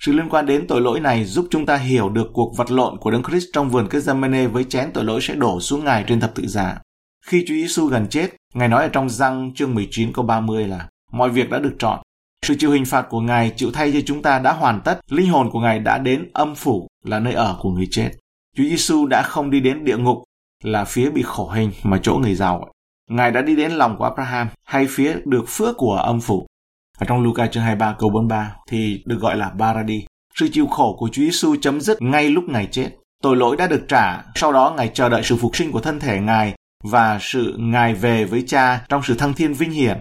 Sự 0.00 0.12
liên 0.12 0.28
quan 0.28 0.46
đến 0.46 0.66
tội 0.66 0.80
lỗi 0.80 1.00
này 1.00 1.24
giúp 1.24 1.46
chúng 1.50 1.66
ta 1.66 1.76
hiểu 1.76 2.08
được 2.08 2.30
cuộc 2.32 2.56
vật 2.56 2.70
lộn 2.70 2.98
của 2.98 3.10
Đấng 3.10 3.22
Christ 3.22 3.46
trong 3.52 3.70
vườn 3.70 3.88
Gethsemane 3.90 4.46
với 4.46 4.64
chén 4.64 4.90
tội 4.94 5.04
lỗi 5.04 5.20
sẽ 5.22 5.34
đổ 5.34 5.60
xuống 5.60 5.84
Ngài 5.84 6.04
trên 6.06 6.20
thập 6.20 6.34
tự 6.34 6.46
giá. 6.46 6.78
Khi 7.26 7.44
Chúa 7.48 7.54
Giêsu 7.54 7.86
gần 7.86 8.06
chết, 8.10 8.36
Ngài 8.54 8.68
nói 8.68 8.82
ở 8.82 8.88
trong 8.88 9.10
răng 9.10 9.54
chương 9.54 9.74
19 9.74 10.12
câu 10.12 10.24
30 10.24 10.66
là 10.66 10.88
mọi 11.12 11.30
việc 11.30 11.50
đã 11.50 11.58
được 11.58 11.74
chọn. 11.78 12.02
Sự 12.46 12.54
chịu 12.58 12.70
hình 12.70 12.84
phạt 12.84 13.06
của 13.10 13.20
Ngài 13.20 13.52
chịu 13.56 13.70
thay 13.72 13.92
cho 13.92 13.98
chúng 14.06 14.22
ta 14.22 14.38
đã 14.38 14.52
hoàn 14.52 14.80
tất, 14.80 15.00
linh 15.10 15.30
hồn 15.30 15.50
của 15.50 15.60
Ngài 15.60 15.78
đã 15.78 15.98
đến 15.98 16.30
âm 16.32 16.54
phủ 16.54 16.88
là 17.04 17.18
nơi 17.18 17.32
ở 17.32 17.56
của 17.60 17.70
người 17.70 17.88
chết. 17.90 18.10
Chúa 18.56 18.64
Giêsu 18.64 19.06
đã 19.06 19.22
không 19.22 19.50
đi 19.50 19.60
đến 19.60 19.84
địa 19.84 19.96
ngục 19.96 20.22
là 20.64 20.84
phía 20.84 21.10
bị 21.10 21.22
khổ 21.22 21.48
hình 21.48 21.70
mà 21.82 22.00
chỗ 22.02 22.14
người 22.14 22.34
giàu. 22.34 22.72
Ngài 23.10 23.30
đã 23.30 23.42
đi 23.42 23.56
đến 23.56 23.72
lòng 23.72 23.96
của 23.98 24.04
Abraham 24.04 24.48
hay 24.64 24.86
phía 24.90 25.16
được 25.24 25.44
phước 25.48 25.76
của 25.76 25.94
âm 25.94 26.20
phủ. 26.20 26.46
Ở 26.98 27.06
trong 27.06 27.22
Luca 27.22 27.46
chương 27.46 27.62
23 27.62 27.94
câu 27.98 28.10
43 28.10 28.56
thì 28.68 29.02
được 29.06 29.20
gọi 29.20 29.36
là 29.36 29.50
Baradi. 29.50 30.06
Sự 30.34 30.48
chịu 30.52 30.66
khổ 30.66 30.96
của 30.98 31.08
Chúa 31.12 31.22
Giêsu 31.22 31.56
chấm 31.60 31.80
dứt 31.80 32.02
ngay 32.02 32.28
lúc 32.30 32.44
Ngài 32.48 32.68
chết. 32.72 32.90
Tội 33.22 33.36
lỗi 33.36 33.56
đã 33.56 33.66
được 33.66 33.84
trả, 33.88 34.24
sau 34.34 34.52
đó 34.52 34.74
Ngài 34.76 34.90
chờ 34.94 35.08
đợi 35.08 35.22
sự 35.24 35.36
phục 35.36 35.56
sinh 35.56 35.72
của 35.72 35.80
thân 35.80 36.00
thể 36.00 36.20
Ngài 36.20 36.54
và 36.84 37.18
sự 37.20 37.54
Ngài 37.58 37.94
về 37.94 38.24
với 38.24 38.44
Cha 38.46 38.84
trong 38.88 39.02
sự 39.04 39.14
thăng 39.14 39.34
thiên 39.34 39.54
vinh 39.54 39.70
hiển. 39.70 39.98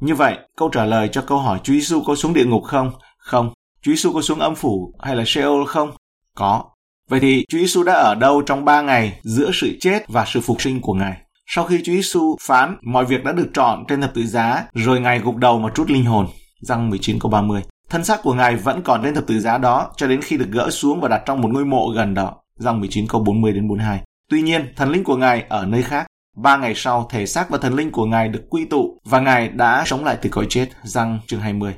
Như 0.00 0.14
vậy, 0.14 0.38
câu 0.56 0.68
trả 0.68 0.84
lời 0.84 1.08
cho 1.12 1.24
câu 1.26 1.38
hỏi 1.38 1.60
Chúa 1.62 1.72
Giêsu 1.72 2.02
có 2.06 2.14
xuống 2.14 2.34
địa 2.34 2.44
ngục 2.44 2.64
không? 2.64 2.92
Không. 3.18 3.52
Chúa 3.82 3.92
Giêsu 3.92 4.12
có 4.12 4.22
xuống 4.22 4.40
âm 4.40 4.54
phủ 4.54 4.94
hay 5.00 5.16
là 5.16 5.24
Sheol 5.26 5.64
không? 5.66 5.90
Có. 6.36 6.64
Vậy 7.08 7.20
thì 7.20 7.44
Chúa 7.48 7.58
Giêsu 7.58 7.82
đã 7.82 7.92
ở 7.92 8.14
đâu 8.14 8.42
trong 8.42 8.64
ba 8.64 8.82
ngày 8.82 9.20
giữa 9.22 9.50
sự 9.54 9.76
chết 9.80 10.08
và 10.08 10.24
sự 10.26 10.40
phục 10.40 10.62
sinh 10.62 10.80
của 10.80 10.94
Ngài? 10.94 11.16
Sau 11.54 11.64
khi 11.64 11.82
Chúa 11.84 11.92
Giêsu 11.92 12.36
phán 12.40 12.76
mọi 12.82 13.04
việc 13.04 13.24
đã 13.24 13.32
được 13.32 13.50
chọn 13.54 13.84
trên 13.88 14.00
thập 14.00 14.14
tự 14.14 14.26
giá, 14.26 14.64
rồi 14.74 15.00
Ngài 15.00 15.18
gục 15.18 15.36
đầu 15.36 15.58
mà 15.58 15.68
trút 15.74 15.90
linh 15.90 16.04
hồn. 16.04 16.26
Răng 16.60 16.90
19 16.90 17.18
câu 17.18 17.30
30. 17.30 17.62
Thân 17.90 18.04
xác 18.04 18.22
của 18.22 18.34
Ngài 18.34 18.56
vẫn 18.56 18.82
còn 18.82 19.02
trên 19.02 19.14
thập 19.14 19.26
tự 19.26 19.40
giá 19.40 19.58
đó 19.58 19.90
cho 19.96 20.06
đến 20.06 20.22
khi 20.22 20.36
được 20.36 20.48
gỡ 20.50 20.70
xuống 20.70 21.00
và 21.00 21.08
đặt 21.08 21.22
trong 21.26 21.40
một 21.40 21.48
ngôi 21.52 21.64
mộ 21.64 21.88
gần 21.96 22.14
đó. 22.14 22.34
Răng 22.58 22.80
19 22.80 23.06
câu 23.08 23.24
40 23.24 23.52
đến 23.52 23.68
42. 23.68 24.00
Tuy 24.30 24.42
nhiên, 24.42 24.72
thần 24.76 24.90
linh 24.90 25.04
của 25.04 25.16
Ngài 25.16 25.44
ở 25.48 25.66
nơi 25.66 25.82
khác. 25.82 26.06
Ba 26.36 26.56
ngày 26.56 26.72
sau, 26.76 27.08
thể 27.10 27.26
xác 27.26 27.50
và 27.50 27.58
thần 27.58 27.74
linh 27.74 27.90
của 27.90 28.06
Ngài 28.06 28.28
được 28.28 28.42
quy 28.50 28.64
tụ 28.64 28.98
và 29.04 29.20
Ngài 29.20 29.48
đã 29.48 29.82
sống 29.86 30.04
lại 30.04 30.16
từ 30.22 30.30
cõi 30.30 30.46
chết. 30.48 30.68
Răng 30.82 31.18
chương 31.26 31.40
20. 31.40 31.74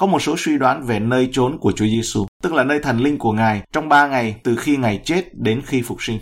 Có 0.00 0.06
một 0.06 0.22
số 0.22 0.34
suy 0.38 0.58
đoán 0.58 0.82
về 0.82 1.00
nơi 1.00 1.28
trốn 1.32 1.58
của 1.58 1.72
Chúa 1.72 1.86
Giêsu, 1.86 2.26
tức 2.42 2.52
là 2.52 2.64
nơi 2.64 2.78
thần 2.82 2.98
linh 2.98 3.18
của 3.18 3.32
Ngài 3.32 3.62
trong 3.72 3.88
ba 3.88 4.06
ngày 4.06 4.34
từ 4.44 4.56
khi 4.56 4.76
Ngài 4.76 5.00
chết 5.04 5.34
đến 5.34 5.62
khi 5.66 5.82
phục 5.82 6.02
sinh. 6.02 6.18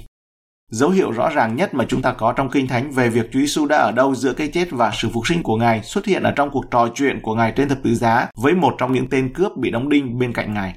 Dấu 0.72 0.90
hiệu 0.90 1.12
rõ 1.12 1.28
ràng 1.28 1.56
nhất 1.56 1.74
mà 1.74 1.84
chúng 1.88 2.02
ta 2.02 2.12
có 2.12 2.32
trong 2.32 2.50
Kinh 2.50 2.66
Thánh 2.66 2.90
về 2.90 3.08
việc 3.08 3.32
Chúa 3.32 3.38
Giêsu 3.38 3.66
đã 3.66 3.76
ở 3.76 3.92
đâu 3.92 4.14
giữa 4.14 4.32
cái 4.32 4.48
chết 4.48 4.68
và 4.70 4.90
sự 4.94 5.08
phục 5.12 5.26
sinh 5.26 5.42
của 5.42 5.56
Ngài 5.56 5.82
xuất 5.82 6.06
hiện 6.06 6.22
ở 6.22 6.30
trong 6.30 6.50
cuộc 6.50 6.64
trò 6.70 6.88
chuyện 6.94 7.20
của 7.22 7.34
Ngài 7.34 7.52
trên 7.56 7.68
thập 7.68 7.78
tự 7.82 7.94
giá 7.94 8.28
với 8.36 8.54
một 8.54 8.74
trong 8.78 8.92
những 8.92 9.06
tên 9.10 9.32
cướp 9.34 9.56
bị 9.56 9.70
đóng 9.70 9.88
đinh 9.88 10.18
bên 10.18 10.32
cạnh 10.32 10.54
Ngài. 10.54 10.74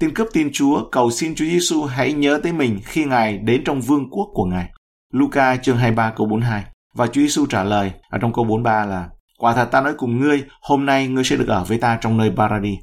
Tên 0.00 0.14
cướp 0.14 0.28
tin 0.32 0.50
Chúa 0.52 0.88
cầu 0.92 1.10
xin 1.10 1.34
Chúa 1.34 1.44
Giêsu 1.44 1.84
hãy 1.84 2.12
nhớ 2.12 2.40
tới 2.42 2.52
mình 2.52 2.80
khi 2.84 3.04
Ngài 3.04 3.38
đến 3.38 3.64
trong 3.64 3.80
vương 3.80 4.10
quốc 4.10 4.28
của 4.34 4.44
Ngài. 4.44 4.70
Luca 5.12 5.56
chương 5.56 5.76
23 5.76 6.12
câu 6.16 6.26
42 6.26 6.64
và 6.94 7.06
Chúa 7.06 7.20
Giêsu 7.20 7.46
trả 7.46 7.64
lời 7.64 7.92
ở 8.10 8.18
trong 8.18 8.32
câu 8.32 8.44
43 8.44 8.84
là 8.84 9.08
Quả 9.38 9.54
thật 9.54 9.64
ta 9.64 9.80
nói 9.80 9.94
cùng 9.98 10.20
ngươi, 10.20 10.44
hôm 10.62 10.86
nay 10.86 11.08
ngươi 11.08 11.24
sẽ 11.24 11.36
được 11.36 11.48
ở 11.48 11.64
với 11.64 11.78
ta 11.78 11.98
trong 12.00 12.16
nơi 12.16 12.32
Paradis. 12.36 12.78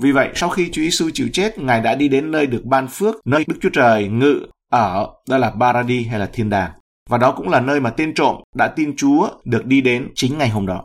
Vì 0.00 0.12
vậy, 0.12 0.28
sau 0.34 0.48
khi 0.48 0.70
Chúa 0.72 0.82
Giêsu 0.82 1.10
chịu 1.14 1.28
chết, 1.32 1.58
Ngài 1.58 1.80
đã 1.80 1.94
đi 1.94 2.08
đến 2.08 2.30
nơi 2.30 2.46
được 2.46 2.64
ban 2.64 2.88
phước, 2.88 3.14
nơi 3.26 3.44
Đức 3.48 3.56
Chúa 3.60 3.70
Trời 3.72 4.08
ngự 4.08 4.46
ở, 4.70 5.08
đó 5.28 5.38
là 5.38 5.50
Paradis 5.60 6.08
hay 6.08 6.18
là 6.18 6.26
thiên 6.32 6.50
đàng. 6.50 6.70
Và 7.10 7.18
đó 7.18 7.32
cũng 7.32 7.48
là 7.48 7.60
nơi 7.60 7.80
mà 7.80 7.90
tên 7.90 8.14
trộm 8.14 8.36
đã 8.54 8.68
tin 8.68 8.96
Chúa 8.96 9.28
được 9.44 9.66
đi 9.66 9.80
đến 9.80 10.08
chính 10.14 10.38
ngày 10.38 10.48
hôm 10.48 10.66
đó. 10.66 10.84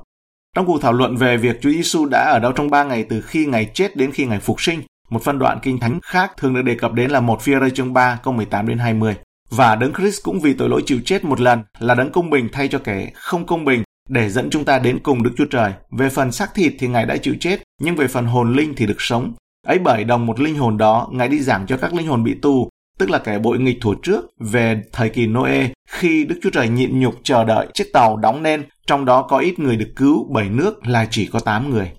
Trong 0.55 0.65
cuộc 0.65 0.81
thảo 0.81 0.93
luận 0.93 1.15
về 1.15 1.37
việc 1.37 1.61
Chúa 1.61 1.71
Giêsu 1.71 2.05
đã 2.05 2.29
ở 2.31 2.39
đâu 2.39 2.51
trong 2.51 2.69
ba 2.69 2.83
ngày 2.83 3.05
từ 3.09 3.21
khi 3.21 3.45
ngày 3.45 3.71
chết 3.73 3.95
đến 3.95 4.11
khi 4.11 4.25
ngày 4.25 4.39
phục 4.39 4.61
sinh, 4.61 4.81
một 5.09 5.23
phân 5.23 5.39
đoạn 5.39 5.59
kinh 5.61 5.79
thánh 5.79 5.99
khác 6.03 6.31
thường 6.37 6.53
được 6.53 6.61
đề 6.61 6.75
cập 6.75 6.93
đến 6.93 7.11
là 7.11 7.19
một 7.19 7.41
phi 7.41 7.53
rơi 7.53 7.71
chương 7.71 7.93
3 7.93 8.19
câu 8.23 8.33
18 8.33 8.67
đến 8.67 8.77
20. 8.77 9.15
Và 9.49 9.75
đấng 9.75 9.93
Christ 9.93 10.23
cũng 10.23 10.39
vì 10.39 10.53
tội 10.53 10.69
lỗi 10.69 10.83
chịu 10.85 10.99
chết 11.05 11.23
một 11.23 11.41
lần 11.41 11.63
là 11.79 11.95
đấng 11.95 12.11
công 12.11 12.29
bình 12.29 12.49
thay 12.51 12.67
cho 12.67 12.79
kẻ 12.79 13.11
không 13.13 13.45
công 13.45 13.65
bình 13.65 13.83
để 14.09 14.29
dẫn 14.29 14.49
chúng 14.49 14.65
ta 14.65 14.79
đến 14.79 14.99
cùng 15.03 15.23
Đức 15.23 15.31
Chúa 15.37 15.45
Trời. 15.45 15.73
Về 15.91 16.09
phần 16.09 16.31
xác 16.31 16.53
thịt 16.53 16.73
thì 16.79 16.87
Ngài 16.87 17.05
đã 17.05 17.17
chịu 17.17 17.35
chết, 17.39 17.63
nhưng 17.81 17.95
về 17.95 18.07
phần 18.07 18.25
hồn 18.25 18.53
linh 18.53 18.73
thì 18.77 18.85
được 18.85 19.01
sống. 19.01 19.33
Ấy 19.67 19.79
bởi 19.79 20.03
đồng 20.03 20.25
một 20.25 20.39
linh 20.39 20.55
hồn 20.55 20.77
đó, 20.77 21.09
Ngài 21.11 21.27
đi 21.27 21.39
giảng 21.39 21.67
cho 21.67 21.77
các 21.77 21.93
linh 21.93 22.07
hồn 22.07 22.23
bị 22.23 22.35
tù, 22.41 22.69
tức 22.99 23.09
là 23.09 23.17
kẻ 23.17 23.39
bội 23.39 23.59
nghịch 23.59 23.77
thủ 23.81 23.93
trước 23.93 24.25
về 24.39 24.81
thời 24.91 25.09
kỳ 25.09 25.27
Noe, 25.27 25.67
khi 25.89 26.25
Đức 26.25 26.39
Chúa 26.43 26.49
Trời 26.49 26.69
nhịn 26.69 26.99
nhục 26.99 27.15
chờ 27.23 27.43
đợi 27.43 27.67
chiếc 27.73 27.93
tàu 27.93 28.17
đóng 28.17 28.43
nên, 28.43 28.63
trong 28.87 29.05
đó 29.05 29.21
có 29.21 29.37
ít 29.37 29.59
người 29.59 29.75
được 29.75 29.93
cứu 29.95 30.27
bởi 30.31 30.49
nước 30.49 30.87
là 30.87 31.07
chỉ 31.11 31.25
có 31.25 31.39
8 31.39 31.69
người. 31.69 31.91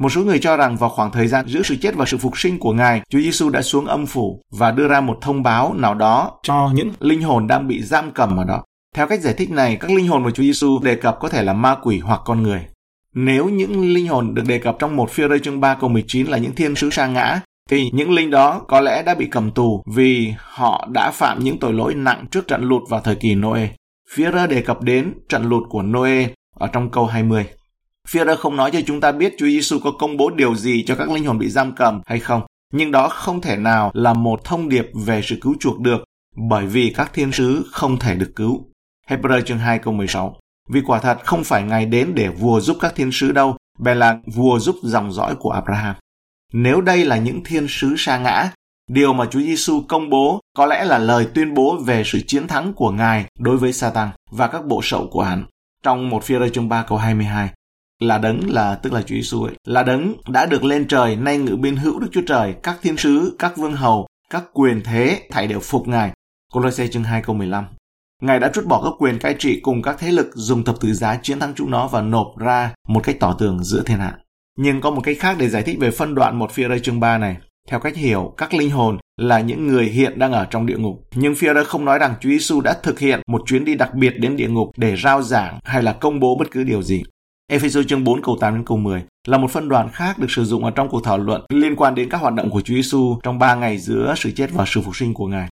Một 0.00 0.08
số 0.08 0.20
người 0.20 0.38
cho 0.38 0.56
rằng 0.56 0.76
vào 0.76 0.90
khoảng 0.90 1.12
thời 1.12 1.26
gian 1.26 1.46
giữa 1.48 1.62
sự 1.62 1.76
chết 1.76 1.94
và 1.94 2.04
sự 2.06 2.18
phục 2.18 2.38
sinh 2.38 2.58
của 2.58 2.72
Ngài, 2.72 3.00
Chúa 3.10 3.18
Giêsu 3.18 3.50
đã 3.50 3.62
xuống 3.62 3.86
âm 3.86 4.06
phủ 4.06 4.42
và 4.50 4.70
đưa 4.70 4.88
ra 4.88 5.00
một 5.00 5.18
thông 5.20 5.42
báo 5.42 5.74
nào 5.74 5.94
đó 5.94 6.32
cho 6.42 6.70
những 6.74 6.90
linh 7.00 7.22
hồn 7.22 7.46
đang 7.46 7.68
bị 7.68 7.82
giam 7.82 8.10
cầm 8.10 8.36
ở 8.36 8.44
đó. 8.44 8.64
Theo 8.94 9.06
cách 9.06 9.20
giải 9.20 9.34
thích 9.34 9.50
này, 9.50 9.76
các 9.76 9.90
linh 9.90 10.08
hồn 10.08 10.22
mà 10.22 10.30
Chúa 10.30 10.42
Giêsu 10.42 10.78
đề 10.82 10.96
cập 10.96 11.18
có 11.20 11.28
thể 11.28 11.42
là 11.42 11.52
ma 11.52 11.76
quỷ 11.82 11.98
hoặc 11.98 12.20
con 12.24 12.42
người. 12.42 12.66
Nếu 13.14 13.48
những 13.48 13.94
linh 13.94 14.08
hồn 14.08 14.34
được 14.34 14.42
đề 14.46 14.58
cập 14.58 14.76
trong 14.78 14.96
một 14.96 15.10
phía 15.10 15.28
rơi 15.28 15.38
chương 15.38 15.60
3 15.60 15.74
câu 15.74 15.90
19 15.90 16.26
là 16.26 16.38
những 16.38 16.54
thiên 16.54 16.74
sứ 16.74 16.90
sa 16.90 17.06
ngã, 17.06 17.40
thì 17.70 17.90
những 17.92 18.10
linh 18.10 18.30
đó 18.30 18.62
có 18.68 18.80
lẽ 18.80 19.02
đã 19.02 19.14
bị 19.14 19.28
cầm 19.30 19.50
tù 19.50 19.82
vì 19.86 20.34
họ 20.38 20.88
đã 20.92 21.10
phạm 21.10 21.44
những 21.44 21.58
tội 21.58 21.72
lỗi 21.72 21.94
nặng 21.94 22.26
trước 22.30 22.48
trận 22.48 22.62
lụt 22.62 22.82
vào 22.88 23.00
thời 23.00 23.14
kỳ 23.14 23.34
Noe. 23.34 23.68
Führer 24.14 24.48
đề 24.48 24.62
cập 24.62 24.82
đến 24.82 25.14
trận 25.28 25.48
lụt 25.48 25.62
của 25.68 25.82
Noe 25.82 26.26
ở 26.58 26.66
trong 26.66 26.90
câu 26.90 27.06
20. 27.06 27.46
Führer 28.08 28.36
không 28.36 28.56
nói 28.56 28.70
cho 28.70 28.80
chúng 28.86 29.00
ta 29.00 29.12
biết 29.12 29.34
Chúa 29.38 29.46
Giêsu 29.46 29.78
có 29.78 29.90
công 29.90 30.16
bố 30.16 30.30
điều 30.30 30.54
gì 30.54 30.84
cho 30.86 30.94
các 30.96 31.10
linh 31.10 31.24
hồn 31.24 31.38
bị 31.38 31.48
giam 31.48 31.72
cầm 31.72 32.00
hay 32.06 32.20
không, 32.20 32.42
nhưng 32.72 32.90
đó 32.90 33.08
không 33.08 33.40
thể 33.40 33.56
nào 33.56 33.90
là 33.94 34.12
một 34.12 34.44
thông 34.44 34.68
điệp 34.68 34.90
về 34.94 35.22
sự 35.24 35.36
cứu 35.40 35.54
chuộc 35.60 35.80
được, 35.80 36.04
bởi 36.36 36.66
vì 36.66 36.92
các 36.96 37.10
thiên 37.12 37.32
sứ 37.32 37.66
không 37.72 37.98
thể 37.98 38.14
được 38.14 38.32
cứu. 38.36 38.66
Hebrew 39.08 39.40
chương 39.40 39.58
2 39.58 39.78
câu 39.78 39.94
16. 39.94 40.36
Vì 40.68 40.80
quả 40.80 40.98
thật 40.98 41.18
không 41.24 41.44
phải 41.44 41.62
Ngài 41.62 41.86
đến 41.86 42.12
để 42.14 42.28
vua 42.28 42.60
giúp 42.60 42.76
các 42.80 42.94
thiên 42.94 43.12
sứ 43.12 43.32
đâu, 43.32 43.56
bèn 43.78 43.98
là 43.98 44.18
vua 44.26 44.58
giúp 44.58 44.76
dòng 44.82 45.12
dõi 45.12 45.34
của 45.38 45.50
Abraham. 45.50 45.94
Nếu 46.56 46.80
đây 46.80 47.04
là 47.04 47.16
những 47.16 47.44
thiên 47.44 47.66
sứ 47.68 47.94
sa 47.98 48.18
ngã, 48.18 48.50
điều 48.90 49.12
mà 49.12 49.26
Chúa 49.30 49.40
Giêsu 49.40 49.82
công 49.88 50.10
bố 50.10 50.40
có 50.56 50.66
lẽ 50.66 50.84
là 50.84 50.98
lời 50.98 51.28
tuyên 51.34 51.54
bố 51.54 51.76
về 51.76 52.02
sự 52.06 52.20
chiến 52.26 52.46
thắng 52.46 52.72
của 52.72 52.90
Ngài 52.90 53.24
đối 53.38 53.56
với 53.56 53.72
Satan 53.72 54.08
và 54.30 54.48
các 54.48 54.66
bộ 54.66 54.80
sậu 54.82 55.08
của 55.10 55.22
hắn. 55.22 55.44
Trong 55.82 56.10
một 56.10 56.24
phía 56.24 56.48
chương 56.48 56.68
3 56.68 56.82
câu 56.82 56.98
22, 56.98 57.50
là 58.00 58.18
đấng 58.18 58.50
là 58.50 58.74
tức 58.74 58.92
là 58.92 59.02
Chúa 59.02 59.14
Giêsu 59.14 59.42
ấy, 59.42 59.54
là 59.66 59.82
đấng 59.82 60.14
đã 60.28 60.46
được 60.46 60.64
lên 60.64 60.88
trời 60.88 61.16
nay 61.16 61.38
ngự 61.38 61.56
bên 61.56 61.76
hữu 61.76 62.00
Đức 62.00 62.08
Chúa 62.12 62.22
Trời, 62.26 62.54
các 62.62 62.78
thiên 62.82 62.96
sứ, 62.96 63.36
các 63.38 63.56
vương 63.56 63.74
hầu, 63.74 64.06
các 64.30 64.44
quyền 64.52 64.82
thế 64.84 65.28
thảy 65.30 65.46
đều 65.46 65.60
phục 65.60 65.88
Ngài. 65.88 66.12
Colosse 66.52 66.88
chương 66.88 67.04
2 67.04 67.22
câu 67.22 67.36
15. 67.36 67.64
Ngài 68.22 68.40
đã 68.40 68.50
trút 68.54 68.66
bỏ 68.66 68.82
các 68.84 68.92
quyền 68.98 69.18
cai 69.18 69.36
trị 69.38 69.60
cùng 69.62 69.82
các 69.82 69.96
thế 69.98 70.10
lực 70.10 70.30
dùng 70.34 70.64
thập 70.64 70.80
tự 70.80 70.92
giá 70.92 71.18
chiến 71.22 71.40
thắng 71.40 71.52
chúng 71.56 71.70
nó 71.70 71.88
và 71.88 72.02
nộp 72.02 72.34
ra 72.38 72.74
một 72.88 73.00
cách 73.04 73.16
tỏ 73.20 73.36
tường 73.38 73.64
giữa 73.64 73.82
thiên 73.86 73.98
hạ. 73.98 74.18
Nhưng 74.58 74.80
có 74.80 74.90
một 74.90 75.00
cách 75.00 75.16
khác 75.20 75.36
để 75.38 75.48
giải 75.48 75.62
thích 75.62 75.78
về 75.80 75.90
phân 75.90 76.14
đoạn 76.14 76.38
một 76.38 76.50
phía 76.50 76.78
chương 76.78 77.00
3 77.00 77.18
này. 77.18 77.36
Theo 77.68 77.80
cách 77.80 77.96
hiểu, 77.96 78.34
các 78.36 78.54
linh 78.54 78.70
hồn 78.70 78.98
là 79.16 79.40
những 79.40 79.66
người 79.66 79.84
hiện 79.84 80.18
đang 80.18 80.32
ở 80.32 80.46
trong 80.50 80.66
địa 80.66 80.76
ngục. 80.76 81.08
Nhưng 81.14 81.32
Führer 81.32 81.64
không 81.64 81.84
nói 81.84 81.98
rằng 81.98 82.14
Chúa 82.20 82.28
Giêsu 82.28 82.60
đã 82.60 82.72
thực 82.82 82.98
hiện 82.98 83.20
một 83.26 83.42
chuyến 83.46 83.64
đi 83.64 83.74
đặc 83.74 83.94
biệt 83.94 84.10
đến 84.10 84.36
địa 84.36 84.48
ngục 84.48 84.70
để 84.76 84.96
rao 84.96 85.22
giảng 85.22 85.58
hay 85.64 85.82
là 85.82 85.92
công 85.92 86.20
bố 86.20 86.36
bất 86.38 86.50
cứ 86.50 86.64
điều 86.64 86.82
gì. 86.82 87.02
Ephesos 87.50 87.86
chương 87.86 88.04
4 88.04 88.22
câu 88.22 88.36
8 88.40 88.54
đến 88.54 88.64
câu 88.64 88.76
10 88.78 89.02
là 89.26 89.38
một 89.38 89.50
phân 89.50 89.68
đoạn 89.68 89.88
khác 89.92 90.18
được 90.18 90.30
sử 90.30 90.44
dụng 90.44 90.64
ở 90.64 90.70
trong 90.70 90.88
cuộc 90.88 91.04
thảo 91.04 91.18
luận 91.18 91.42
liên 91.48 91.76
quan 91.76 91.94
đến 91.94 92.08
các 92.08 92.20
hoạt 92.20 92.34
động 92.34 92.50
của 92.50 92.60
Chúa 92.60 92.74
Giêsu 92.74 93.18
trong 93.22 93.38
3 93.38 93.54
ngày 93.54 93.78
giữa 93.78 94.14
sự 94.16 94.30
chết 94.30 94.50
và 94.52 94.64
sự 94.66 94.80
phục 94.80 94.96
sinh 94.96 95.14
của 95.14 95.26
Ngài. 95.26 95.48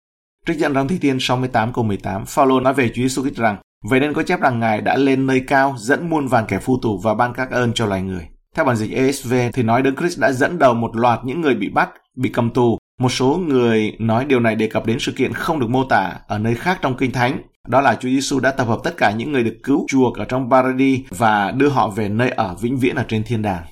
Trích 0.47 0.59
dẫn 0.59 0.75
trong 0.75 0.89
Thi 0.89 0.99
Thiên 0.99 1.19
68 1.21 1.73
câu 1.73 1.85
18, 1.85 2.27
Phaolô 2.27 2.61
nói 2.61 2.75
về 2.75 2.89
Chúa 2.89 3.03
Giêsu 3.03 3.23
Christ 3.23 3.37
rằng: 3.37 3.57
Vậy 3.85 4.01
nên 4.01 4.13
có 4.13 4.23
chép 4.23 4.41
rằng 4.41 4.61
Ngài 4.61 4.81
đã 4.81 4.97
lên 4.97 5.27
nơi 5.27 5.43
cao, 5.47 5.75
dẫn 5.79 6.11
muôn 6.11 6.27
vàn 6.27 6.45
kẻ 6.49 6.59
phu 6.59 6.79
tù 6.83 6.99
và 6.99 7.15
ban 7.15 7.35
các 7.35 7.51
ơn 7.51 7.73
cho 7.75 7.87
loài 7.87 8.03
người. 8.03 8.29
Theo 8.57 8.65
bản 8.65 8.77
dịch 8.77 8.93
ESV 8.93 9.35
thì 9.53 9.63
nói 9.63 9.83
Đấng 9.83 9.97
Christ 9.97 10.19
đã 10.19 10.33
dẫn 10.33 10.59
đầu 10.59 10.75
một 10.75 10.97
loạt 10.97 11.21
những 11.25 11.41
người 11.41 11.55
bị 11.55 11.69
bắt, 11.69 11.91
bị 12.17 12.29
cầm 12.29 12.51
tù. 12.51 12.79
Một 13.01 13.09
số 13.09 13.41
người 13.49 13.93
nói 13.99 14.25
điều 14.25 14.41
này 14.41 14.55
đề 14.55 14.67
cập 14.67 14.87
đến 14.87 14.99
sự 15.01 15.13
kiện 15.13 15.33
không 15.33 15.61
được 15.61 15.71
mô 15.71 15.85
tả 15.85 16.13
ở 16.27 16.39
nơi 16.39 16.55
khác 16.55 16.79
trong 16.83 16.97
Kinh 16.97 17.13
Thánh. 17.13 17.43
Đó 17.69 17.81
là 17.81 17.95
Chúa 17.95 18.09
Giêsu 18.09 18.41
đã 18.41 18.51
tập 18.51 18.65
hợp 18.65 18.79
tất 18.85 18.97
cả 18.97 19.11
những 19.11 19.33
người 19.33 19.45
được 19.45 19.57
cứu 19.63 19.87
chuộc 19.89 20.19
ở 20.19 20.25
trong 20.25 20.51
Paradis 20.51 21.01
và 21.11 21.51
đưa 21.51 21.69
họ 21.69 21.89
về 21.89 22.09
nơi 22.09 22.31
ở 22.31 22.55
vĩnh 22.61 22.79
viễn 22.79 22.97
ở 22.97 23.05
trên 23.09 23.25
thiên 23.25 23.43
đàng. 23.43 23.63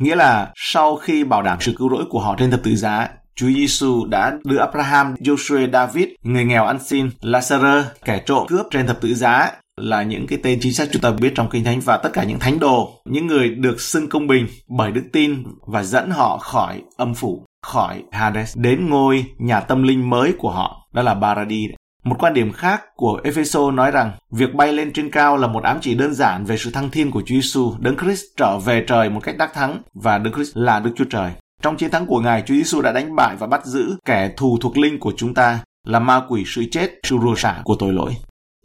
Nghĩa 0.00 0.16
là 0.16 0.52
sau 0.54 0.96
khi 0.96 1.24
bảo 1.24 1.42
đảm 1.42 1.58
sự 1.60 1.74
cứu 1.78 1.90
rỗi 1.90 2.04
của 2.10 2.20
họ 2.20 2.36
trên 2.38 2.50
thập 2.50 2.62
tự 2.62 2.76
giá, 2.76 3.08
Chúa 3.34 3.48
Giêsu 3.48 4.06
đã 4.06 4.32
đưa 4.44 4.58
Abraham, 4.58 5.14
Joshua, 5.14 5.70
David, 5.72 6.08
người 6.22 6.44
nghèo 6.44 6.64
ăn 6.64 6.78
xin, 6.84 7.08
Lazarus, 7.20 7.82
kẻ 8.04 8.22
trộm 8.26 8.46
cướp 8.48 8.66
trên 8.70 8.86
thập 8.86 9.00
tự 9.00 9.14
giá 9.14 9.50
là 9.80 10.02
những 10.02 10.26
cái 10.26 10.38
tên 10.42 10.58
chính 10.62 10.74
xác 10.74 10.88
chúng 10.92 11.02
ta 11.02 11.10
biết 11.10 11.32
trong 11.34 11.50
kinh 11.50 11.64
thánh 11.64 11.80
và 11.80 11.96
tất 11.96 12.10
cả 12.12 12.24
những 12.24 12.38
thánh 12.38 12.58
đồ, 12.58 13.02
những 13.04 13.26
người 13.26 13.50
được 13.50 13.80
xưng 13.80 14.08
công 14.08 14.26
bình 14.26 14.46
bởi 14.68 14.92
đức 14.92 15.04
tin 15.12 15.44
và 15.66 15.82
dẫn 15.82 16.10
họ 16.10 16.38
khỏi 16.38 16.82
âm 16.96 17.14
phủ, 17.14 17.44
khỏi 17.62 18.02
Hades 18.12 18.56
đến 18.56 18.90
ngôi 18.90 19.24
nhà 19.38 19.60
tâm 19.60 19.82
linh 19.82 20.10
mới 20.10 20.32
của 20.38 20.50
họ, 20.50 20.88
đó 20.92 21.02
là 21.02 21.14
Paradis. 21.14 21.70
Một 22.04 22.16
quan 22.18 22.34
điểm 22.34 22.52
khác 22.52 22.82
của 22.96 23.20
Epheso 23.24 23.70
nói 23.70 23.90
rằng 23.90 24.12
việc 24.30 24.54
bay 24.54 24.72
lên 24.72 24.92
trên 24.92 25.10
cao 25.10 25.36
là 25.36 25.46
một 25.46 25.62
ám 25.62 25.78
chỉ 25.80 25.94
đơn 25.94 26.14
giản 26.14 26.44
về 26.44 26.56
sự 26.56 26.70
thăng 26.70 26.90
thiên 26.90 27.10
của 27.10 27.22
Chúa 27.26 27.34
Giêsu, 27.34 27.74
Đấng 27.78 27.96
Christ 27.96 28.24
trở 28.36 28.58
về 28.58 28.84
trời 28.86 29.10
một 29.10 29.20
cách 29.22 29.38
đắc 29.38 29.54
thắng 29.54 29.82
và 29.94 30.18
Đấng 30.18 30.34
Christ 30.34 30.56
là 30.56 30.80
Đức 30.80 30.90
Chúa 30.96 31.04
Trời. 31.04 31.32
Trong 31.62 31.76
chiến 31.76 31.90
thắng 31.90 32.06
của 32.06 32.20
Ngài, 32.20 32.42
Chúa 32.46 32.54
Giêsu 32.54 32.80
đã 32.80 32.92
đánh 32.92 33.16
bại 33.16 33.36
và 33.38 33.46
bắt 33.46 33.66
giữ 33.66 33.96
kẻ 34.04 34.30
thù 34.36 34.58
thuộc 34.60 34.78
linh 34.78 34.98
của 34.98 35.12
chúng 35.16 35.34
ta 35.34 35.58
là 35.86 35.98
ma 35.98 36.22
quỷ 36.28 36.44
sự 36.46 36.64
chết, 36.70 36.90
sự 37.02 37.18
rùa 37.22 37.34
xả 37.36 37.60
của 37.64 37.76
tội 37.78 37.92
lỗi. 37.92 38.16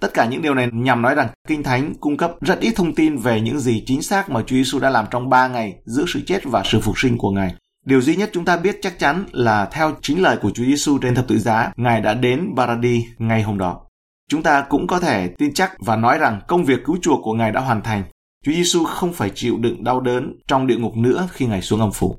Tất 0.01 0.13
cả 0.13 0.25
những 0.25 0.41
điều 0.41 0.53
này 0.53 0.69
nhằm 0.73 1.01
nói 1.01 1.15
rằng 1.15 1.27
Kinh 1.47 1.63
Thánh 1.63 1.93
cung 1.99 2.17
cấp 2.17 2.31
rất 2.41 2.59
ít 2.59 2.73
thông 2.75 2.95
tin 2.95 3.17
về 3.17 3.41
những 3.41 3.59
gì 3.59 3.83
chính 3.85 4.01
xác 4.01 4.29
mà 4.29 4.41
Chúa 4.41 4.55
Giêsu 4.55 4.79
đã 4.79 4.89
làm 4.89 5.05
trong 5.11 5.29
3 5.29 5.47
ngày 5.47 5.75
giữa 5.85 6.05
sự 6.07 6.21
chết 6.25 6.45
và 6.45 6.63
sự 6.65 6.79
phục 6.79 6.99
sinh 6.99 7.17
của 7.17 7.31
Ngài. 7.31 7.55
Điều 7.85 8.01
duy 8.01 8.15
nhất 8.15 8.29
chúng 8.33 8.45
ta 8.45 8.57
biết 8.57 8.79
chắc 8.81 8.99
chắn 8.99 9.25
là 9.31 9.65
theo 9.71 9.95
chính 10.01 10.21
lời 10.21 10.37
của 10.41 10.51
Chúa 10.51 10.63
Giêsu 10.63 10.97
trên 10.97 11.15
thập 11.15 11.27
tự 11.27 11.39
giá, 11.39 11.71
Ngài 11.75 12.01
đã 12.01 12.13
đến 12.13 12.53
Paradis 12.57 13.03
ngay 13.17 13.43
hôm 13.43 13.57
đó. 13.57 13.81
Chúng 14.29 14.43
ta 14.43 14.61
cũng 14.69 14.87
có 14.87 14.99
thể 14.99 15.27
tin 15.27 15.53
chắc 15.53 15.71
và 15.79 15.95
nói 15.95 16.17
rằng 16.17 16.41
công 16.47 16.65
việc 16.65 16.83
cứu 16.85 16.97
chuộc 17.01 17.19
của 17.23 17.33
Ngài 17.33 17.51
đã 17.51 17.61
hoàn 17.61 17.81
thành. 17.81 18.03
Chúa 18.45 18.51
Giêsu 18.51 18.83
không 18.83 19.13
phải 19.13 19.31
chịu 19.35 19.57
đựng 19.57 19.83
đau 19.83 19.99
đớn 19.99 20.39
trong 20.47 20.67
địa 20.67 20.77
ngục 20.77 20.97
nữa 20.97 21.27
khi 21.31 21.45
Ngài 21.45 21.61
xuống 21.61 21.79
âm 21.79 21.91
phủ. 21.91 22.17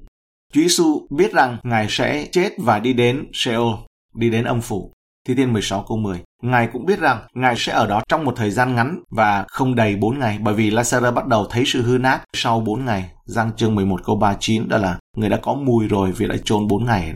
Chúa 0.53 0.61
Giêsu 0.61 1.07
biết 1.11 1.33
rằng 1.33 1.59
Ngài 1.63 1.87
sẽ 1.91 2.29
chết 2.33 2.53
và 2.59 2.79
đi 2.79 2.93
đến 2.93 3.27
Sheol, 3.33 3.75
đi 4.15 4.31
đến 4.31 4.45
âm 4.45 4.61
phủ. 4.61 4.93
Thi 5.27 5.35
Thiên 5.35 5.53
16 5.53 5.85
câu 5.89 5.99
10. 5.99 6.21
Ngài 6.43 6.69
cũng 6.73 6.87
biết 6.87 6.99
rằng 6.99 7.23
Ngài 7.35 7.55
sẽ 7.57 7.73
ở 7.73 7.87
đó 7.87 8.03
trong 8.09 8.25
một 8.25 8.33
thời 8.37 8.51
gian 8.51 8.75
ngắn 8.75 9.01
và 9.11 9.45
không 9.49 9.75
đầy 9.75 9.97
4 9.97 10.19
ngày, 10.19 10.39
bởi 10.43 10.55
vì 10.55 10.71
Lazarus 10.71 11.13
bắt 11.13 11.27
đầu 11.27 11.47
thấy 11.51 11.65
sự 11.67 11.83
hư 11.83 11.99
nát 11.99 12.21
sau 12.37 12.61
4 12.61 12.85
ngày. 12.85 13.11
Giăng 13.25 13.51
chương 13.57 13.75
11 13.75 14.01
câu 14.05 14.17
39 14.17 14.69
đó 14.69 14.77
là 14.79 14.99
người 15.17 15.29
đã 15.29 15.39
có 15.43 15.55
mùi 15.55 15.89
rồi 15.89 16.13
vì 16.13 16.29
đã 16.29 16.37
chôn 16.45 16.67
4 16.69 16.85
ngày. 16.85 17.13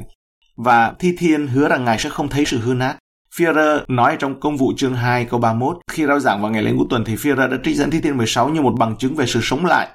Và 0.56 0.92
Thi 0.98 1.16
Thiên 1.18 1.46
hứa 1.46 1.68
rằng 1.68 1.84
Ngài 1.84 1.98
sẽ 1.98 2.10
không 2.10 2.28
thấy 2.28 2.44
sự 2.44 2.58
hư 2.58 2.74
nát. 2.74 2.96
Führer 3.36 3.80
nói 3.88 4.16
trong 4.18 4.40
công 4.40 4.56
vụ 4.56 4.72
chương 4.76 4.94
2 4.94 5.24
câu 5.24 5.40
31 5.40 5.76
khi 5.90 6.06
rao 6.06 6.20
giảng 6.20 6.42
vào 6.42 6.50
ngày 6.50 6.62
lễ 6.62 6.72
ngũ 6.72 6.84
tuần 6.90 7.04
thì 7.04 7.14
Führer 7.14 7.50
đã 7.50 7.56
trích 7.64 7.76
dẫn 7.76 7.90
Thi 7.90 8.00
Thiên 8.00 8.16
16 8.16 8.48
như 8.48 8.60
một 8.60 8.74
bằng 8.78 8.96
chứng 8.96 9.14
về 9.14 9.26
sự 9.26 9.40
sống 9.42 9.64
lại. 9.64 9.88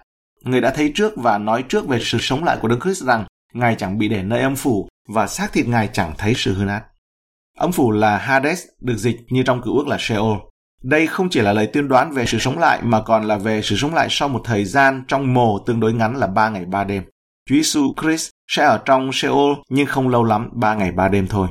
Người 0.44 0.62
đã 0.62 0.74
thấy 0.76 0.92
trước 0.96 1.14
và 1.18 1.38
nói 1.38 1.64
trước 1.70 1.88
về 1.88 2.00
sự 2.02 2.18
sống 2.22 2.44
lại 2.44 2.58
của 2.62 2.68
Đức 2.68 2.80
Christ 2.84 3.04
rằng 3.04 3.26
Ngài 3.54 3.76
chẳng 3.76 3.98
bị 3.98 4.08
để 4.08 4.24
nơi 4.24 4.42
âm 4.42 4.56
phủ 4.56 4.88
và 5.10 5.28
xác 5.28 5.54
thịt 5.54 5.68
Ngài 5.68 5.90
chẳng 5.94 6.14
thấy 6.18 6.34
sự 6.36 6.54
hư 6.54 6.64
nát. 6.64 6.82
Âm 7.60 7.72
phủ 7.72 7.92
là 7.92 8.18
Hades, 8.18 8.64
được 8.82 8.98
dịch 8.98 9.18
như 9.30 9.44
trong 9.44 9.62
cựu 9.62 9.78
ước 9.78 9.88
là 9.88 9.98
Sheol. 10.00 10.38
Đây 10.84 11.08
không 11.08 11.30
chỉ 11.30 11.42
là 11.42 11.54
lời 11.54 11.68
tuyên 11.68 11.88
đoán 11.88 12.12
về 12.12 12.26
sự 12.26 12.40
sống 12.40 12.60
lại 12.60 12.80
mà 12.84 13.02
còn 13.02 13.24
là 13.24 13.38
về 13.38 13.62
sự 13.62 13.76
sống 13.76 13.94
lại 13.94 14.08
sau 14.10 14.30
một 14.30 14.42
thời 14.44 14.66
gian 14.66 15.04
trong 15.08 15.34
mồ 15.34 15.60
tương 15.60 15.80
đối 15.80 15.94
ngắn 15.94 16.16
là 16.16 16.28
3 16.28 16.50
ngày 16.50 16.66
3 16.66 16.84
đêm. 16.84 17.04
Chúa 17.50 17.56
Giêsu 17.56 17.94
Christ 18.02 18.30
sẽ 18.48 18.64
ở 18.64 18.82
trong 18.86 19.12
Sheol 19.14 19.54
nhưng 19.70 19.88
không 19.88 20.10
lâu 20.10 20.24
lắm 20.24 20.50
3 20.54 20.76
ngày 20.76 20.92
3 20.92 21.08
đêm 21.08 21.28
thôi. 21.28 21.48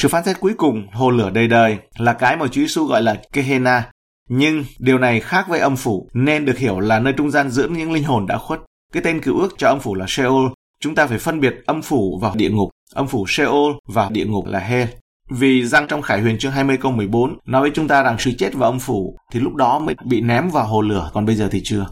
Sự 0.00 0.08
phán 0.08 0.24
xét 0.24 0.40
cuối 0.40 0.54
cùng, 0.56 0.86
hồ 0.92 1.10
lửa 1.10 1.30
đầy 1.30 1.48
đời, 1.48 1.78
là 1.98 2.12
cái 2.12 2.36
mà 2.36 2.46
Chúa 2.46 2.60
Giêsu 2.60 2.84
gọi 2.84 3.02
là 3.02 3.16
Gehenna. 3.32 3.90
Nhưng 4.28 4.64
điều 4.78 4.98
này 4.98 5.20
khác 5.20 5.46
với 5.48 5.60
âm 5.60 5.76
phủ 5.76 6.08
nên 6.14 6.44
được 6.44 6.58
hiểu 6.58 6.80
là 6.80 6.98
nơi 6.98 7.12
trung 7.12 7.30
gian 7.30 7.50
giữa 7.50 7.68
những 7.68 7.92
linh 7.92 8.04
hồn 8.04 8.26
đã 8.26 8.38
khuất. 8.38 8.60
Cái 8.92 9.02
tên 9.02 9.20
cựu 9.20 9.38
ước 9.40 9.54
cho 9.58 9.68
âm 9.68 9.80
phủ 9.80 9.94
là 9.94 10.06
Sheol. 10.08 10.46
Chúng 10.80 10.94
ta 10.94 11.06
phải 11.06 11.18
phân 11.18 11.40
biệt 11.40 11.54
âm 11.66 11.82
phủ 11.82 12.18
và 12.22 12.32
địa 12.34 12.50
ngục. 12.50 12.70
Âm 12.94 13.06
phủ 13.06 13.26
Sheol 13.28 13.72
và 13.86 14.08
địa 14.10 14.26
ngục 14.26 14.46
là 14.46 14.58
Hell. 14.58 14.88
Vì 15.34 15.66
răng 15.66 15.86
trong 15.88 16.02
Khải 16.02 16.20
Huyền 16.20 16.38
chương 16.38 16.52
20 16.52 16.76
câu 16.76 16.92
14 16.92 17.38
nói 17.46 17.62
với 17.62 17.70
chúng 17.74 17.88
ta 17.88 18.02
rằng 18.02 18.16
sự 18.18 18.32
chết 18.38 18.54
và 18.54 18.66
âm 18.66 18.78
phủ 18.78 19.16
thì 19.32 19.40
lúc 19.40 19.54
đó 19.54 19.78
mới 19.78 19.94
bị 20.04 20.20
ném 20.20 20.50
vào 20.50 20.66
hồ 20.66 20.82
lửa, 20.82 21.10
còn 21.14 21.26
bây 21.26 21.34
giờ 21.34 21.48
thì 21.52 21.60
chưa. 21.64 21.86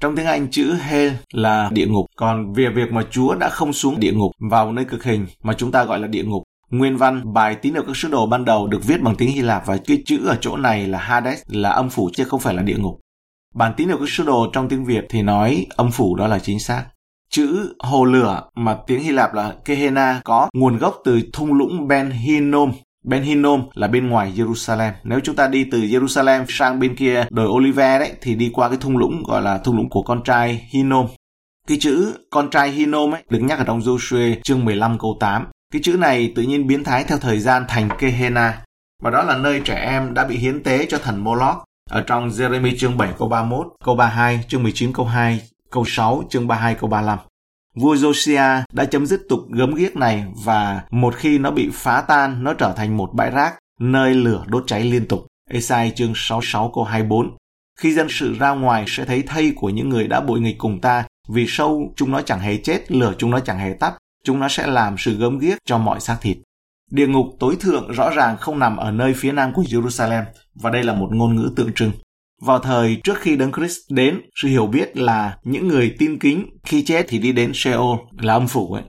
Trong 0.00 0.16
tiếng 0.16 0.26
Anh 0.26 0.50
chữ 0.50 0.74
hell 0.74 1.12
là 1.32 1.70
địa 1.72 1.86
ngục, 1.86 2.06
còn 2.16 2.52
về 2.52 2.68
việc 2.68 2.92
mà 2.92 3.02
Chúa 3.10 3.34
đã 3.34 3.48
không 3.48 3.72
xuống 3.72 4.00
địa 4.00 4.12
ngục 4.12 4.32
vào 4.50 4.72
nơi 4.72 4.84
cực 4.84 5.04
hình 5.04 5.26
mà 5.42 5.54
chúng 5.54 5.72
ta 5.72 5.84
gọi 5.84 5.98
là 5.98 6.06
địa 6.06 6.24
ngục. 6.24 6.42
Nguyên 6.70 6.96
văn 6.96 7.32
bài 7.32 7.54
tín 7.54 7.74
hiệu 7.74 7.82
các 7.86 7.96
sứ 7.96 8.08
đồ 8.08 8.26
ban 8.26 8.44
đầu 8.44 8.66
được 8.66 8.84
viết 8.84 9.02
bằng 9.02 9.16
tiếng 9.16 9.30
Hy 9.30 9.42
Lạp 9.42 9.66
và 9.66 9.78
cái 9.86 10.02
chữ 10.06 10.26
ở 10.26 10.36
chỗ 10.40 10.56
này 10.56 10.86
là 10.86 10.98
Hades 10.98 11.42
là 11.46 11.70
âm 11.70 11.90
phủ 11.90 12.10
chứ 12.14 12.24
không 12.24 12.40
phải 12.40 12.54
là 12.54 12.62
địa 12.62 12.76
ngục. 12.78 13.00
Bản 13.54 13.74
tín 13.76 13.88
hiệu 13.88 13.98
các 13.98 14.08
sứ 14.08 14.24
đồ 14.24 14.50
trong 14.52 14.68
tiếng 14.68 14.84
Việt 14.84 15.04
thì 15.08 15.22
nói 15.22 15.66
âm 15.76 15.90
phủ 15.90 16.16
đó 16.16 16.26
là 16.26 16.38
chính 16.38 16.60
xác. 16.60 16.84
Chữ 17.32 17.74
hồ 17.78 18.04
lửa 18.04 18.42
mà 18.54 18.76
tiếng 18.86 19.02
Hy 19.02 19.10
Lạp 19.10 19.34
là 19.34 19.54
Gehenna 19.64 20.20
có 20.24 20.48
nguồn 20.54 20.78
gốc 20.78 21.00
từ 21.04 21.20
thung 21.32 21.52
lũng 21.52 21.88
Ben 21.88 22.10
Hinnom. 22.10 22.72
Ben 23.04 23.22
Hinnom 23.22 23.68
là 23.74 23.88
bên 23.88 24.08
ngoài 24.08 24.32
Jerusalem. 24.36 24.92
Nếu 25.04 25.20
chúng 25.20 25.36
ta 25.36 25.48
đi 25.48 25.64
từ 25.72 25.80
Jerusalem 25.80 26.44
sang 26.48 26.80
bên 26.80 26.96
kia 26.96 27.24
đồi 27.30 27.46
Olive 27.46 27.98
đấy 27.98 28.12
thì 28.20 28.34
đi 28.34 28.50
qua 28.54 28.68
cái 28.68 28.78
thung 28.80 28.96
lũng 28.96 29.22
gọi 29.22 29.42
là 29.42 29.58
thung 29.58 29.76
lũng 29.76 29.88
của 29.90 30.02
con 30.02 30.22
trai 30.24 30.68
Hinnom. 30.70 31.06
Cái 31.68 31.78
chữ 31.80 32.14
con 32.30 32.50
trai 32.50 32.70
Hinnom 32.70 33.14
ấy 33.14 33.22
được 33.28 33.40
nhắc 33.42 33.58
ở 33.58 33.64
trong 33.64 33.80
Joshua 33.80 34.34
chương 34.42 34.64
15 34.64 34.98
câu 34.98 35.16
8. 35.20 35.46
Cái 35.72 35.82
chữ 35.84 35.96
này 35.98 36.32
tự 36.34 36.42
nhiên 36.42 36.66
biến 36.66 36.84
thái 36.84 37.04
theo 37.04 37.18
thời 37.18 37.38
gian 37.38 37.64
thành 37.68 37.88
Gehenna. 37.98 38.62
Và 39.02 39.10
đó 39.10 39.22
là 39.22 39.36
nơi 39.36 39.60
trẻ 39.64 39.74
em 39.74 40.14
đã 40.14 40.24
bị 40.24 40.36
hiến 40.36 40.62
tế 40.62 40.86
cho 40.88 40.98
thần 40.98 41.24
Moloch 41.24 41.64
ở 41.90 42.00
trong 42.06 42.28
Jeremy 42.28 42.74
chương 42.78 42.96
7 42.96 43.08
câu 43.18 43.28
31, 43.28 43.66
câu 43.84 43.94
32, 43.94 44.44
chương 44.48 44.62
19 44.62 44.92
câu 44.92 45.06
2, 45.06 45.40
câu 45.72 45.84
6, 45.86 46.22
chương 46.30 46.48
32 46.48 46.74
câu 46.74 46.90
35. 46.90 47.18
Vua 47.74 47.94
Josiah 47.94 48.62
đã 48.72 48.84
chấm 48.84 49.06
dứt 49.06 49.20
tục 49.28 49.40
gớm 49.50 49.74
ghiếc 49.74 49.96
này 49.96 50.24
và 50.44 50.82
một 50.90 51.14
khi 51.16 51.38
nó 51.38 51.50
bị 51.50 51.70
phá 51.72 52.04
tan, 52.08 52.44
nó 52.44 52.54
trở 52.54 52.72
thành 52.76 52.96
một 52.96 53.10
bãi 53.14 53.30
rác, 53.30 53.54
nơi 53.80 54.14
lửa 54.14 54.44
đốt 54.46 54.64
cháy 54.66 54.84
liên 54.84 55.06
tục. 55.08 55.26
Esai 55.50 55.92
chương 55.96 56.12
66 56.16 56.70
câu 56.74 56.84
24. 56.84 57.36
Khi 57.78 57.94
dân 57.94 58.06
sự 58.10 58.34
ra 58.38 58.50
ngoài 58.50 58.84
sẽ 58.86 59.04
thấy 59.04 59.22
thây 59.22 59.52
của 59.56 59.70
những 59.70 59.88
người 59.88 60.08
đã 60.08 60.20
bội 60.20 60.40
nghịch 60.40 60.58
cùng 60.58 60.80
ta, 60.80 61.04
vì 61.28 61.46
sâu 61.48 61.92
chúng 61.96 62.10
nó 62.10 62.22
chẳng 62.22 62.40
hề 62.40 62.56
chết, 62.56 62.92
lửa 62.92 63.14
chúng 63.18 63.30
nó 63.30 63.40
chẳng 63.40 63.58
hề 63.58 63.72
tắt, 63.80 63.94
chúng 64.24 64.40
nó 64.40 64.48
sẽ 64.48 64.66
làm 64.66 64.94
sự 64.98 65.16
gớm 65.16 65.38
ghiếc 65.38 65.58
cho 65.64 65.78
mọi 65.78 66.00
xác 66.00 66.16
thịt. 66.20 66.38
Địa 66.90 67.06
ngục 67.06 67.26
tối 67.38 67.56
thượng 67.60 67.92
rõ 67.92 68.10
ràng 68.10 68.36
không 68.36 68.58
nằm 68.58 68.76
ở 68.76 68.90
nơi 68.90 69.14
phía 69.16 69.32
nam 69.32 69.52
của 69.52 69.62
Jerusalem, 69.62 70.24
và 70.54 70.70
đây 70.70 70.82
là 70.82 70.94
một 70.94 71.08
ngôn 71.12 71.36
ngữ 71.36 71.52
tượng 71.56 71.72
trưng. 71.72 71.92
Vào 72.46 72.58
thời 72.58 73.00
trước 73.04 73.18
khi 73.18 73.36
Đấng 73.36 73.52
Christ 73.52 73.78
đến, 73.90 74.20
sự 74.34 74.48
hiểu 74.48 74.66
biết 74.66 74.96
là 74.96 75.36
những 75.44 75.68
người 75.68 75.94
tin 75.98 76.18
kính 76.18 76.46
khi 76.64 76.84
chết 76.84 77.06
thì 77.08 77.18
đi 77.18 77.32
đến 77.32 77.52
Sheol 77.54 77.98
là 78.20 78.34
âm 78.34 78.48
phủ 78.48 78.72
ấy. 78.72 78.82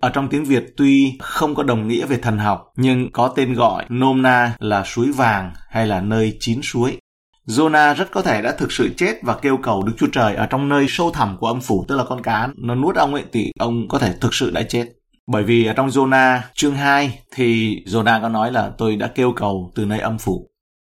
Ở 0.00 0.10
trong 0.10 0.28
tiếng 0.28 0.44
Việt 0.44 0.64
tuy 0.76 1.12
không 1.20 1.54
có 1.54 1.62
đồng 1.62 1.88
nghĩa 1.88 2.06
về 2.06 2.18
thần 2.18 2.38
học, 2.38 2.72
nhưng 2.76 3.12
có 3.12 3.32
tên 3.36 3.54
gọi 3.54 3.84
nôm 3.88 4.22
na 4.22 4.56
là 4.58 4.84
suối 4.84 5.12
vàng 5.12 5.52
hay 5.70 5.86
là 5.86 6.00
nơi 6.00 6.36
chín 6.40 6.60
suối. 6.62 6.98
Jonah 7.46 7.94
rất 7.94 8.10
có 8.12 8.22
thể 8.22 8.42
đã 8.42 8.52
thực 8.52 8.72
sự 8.72 8.90
chết 8.96 9.14
và 9.22 9.36
kêu 9.42 9.56
cầu 9.62 9.82
Đức 9.82 9.92
Chúa 9.98 10.08
Trời 10.12 10.34
ở 10.34 10.46
trong 10.46 10.68
nơi 10.68 10.86
sâu 10.88 11.10
thẳm 11.10 11.36
của 11.40 11.46
âm 11.46 11.60
phủ, 11.60 11.84
tức 11.88 11.96
là 11.96 12.04
con 12.04 12.22
cá 12.22 12.48
nó 12.56 12.74
nuốt 12.74 12.96
ông 12.96 13.14
ấy 13.14 13.24
thì 13.32 13.52
ông 13.58 13.88
có 13.88 13.98
thể 13.98 14.14
thực 14.20 14.34
sự 14.34 14.50
đã 14.50 14.62
chết. 14.62 14.86
Bởi 15.26 15.42
vì 15.42 15.66
ở 15.66 15.72
trong 15.72 15.88
Jonah 15.88 16.38
chương 16.54 16.74
2 16.74 17.18
thì 17.34 17.76
Jonah 17.86 18.22
có 18.22 18.28
nói 18.28 18.52
là 18.52 18.70
tôi 18.78 18.96
đã 18.96 19.06
kêu 19.06 19.32
cầu 19.36 19.72
từ 19.74 19.84
nơi 19.84 20.00
âm 20.00 20.18
phủ. 20.18 20.48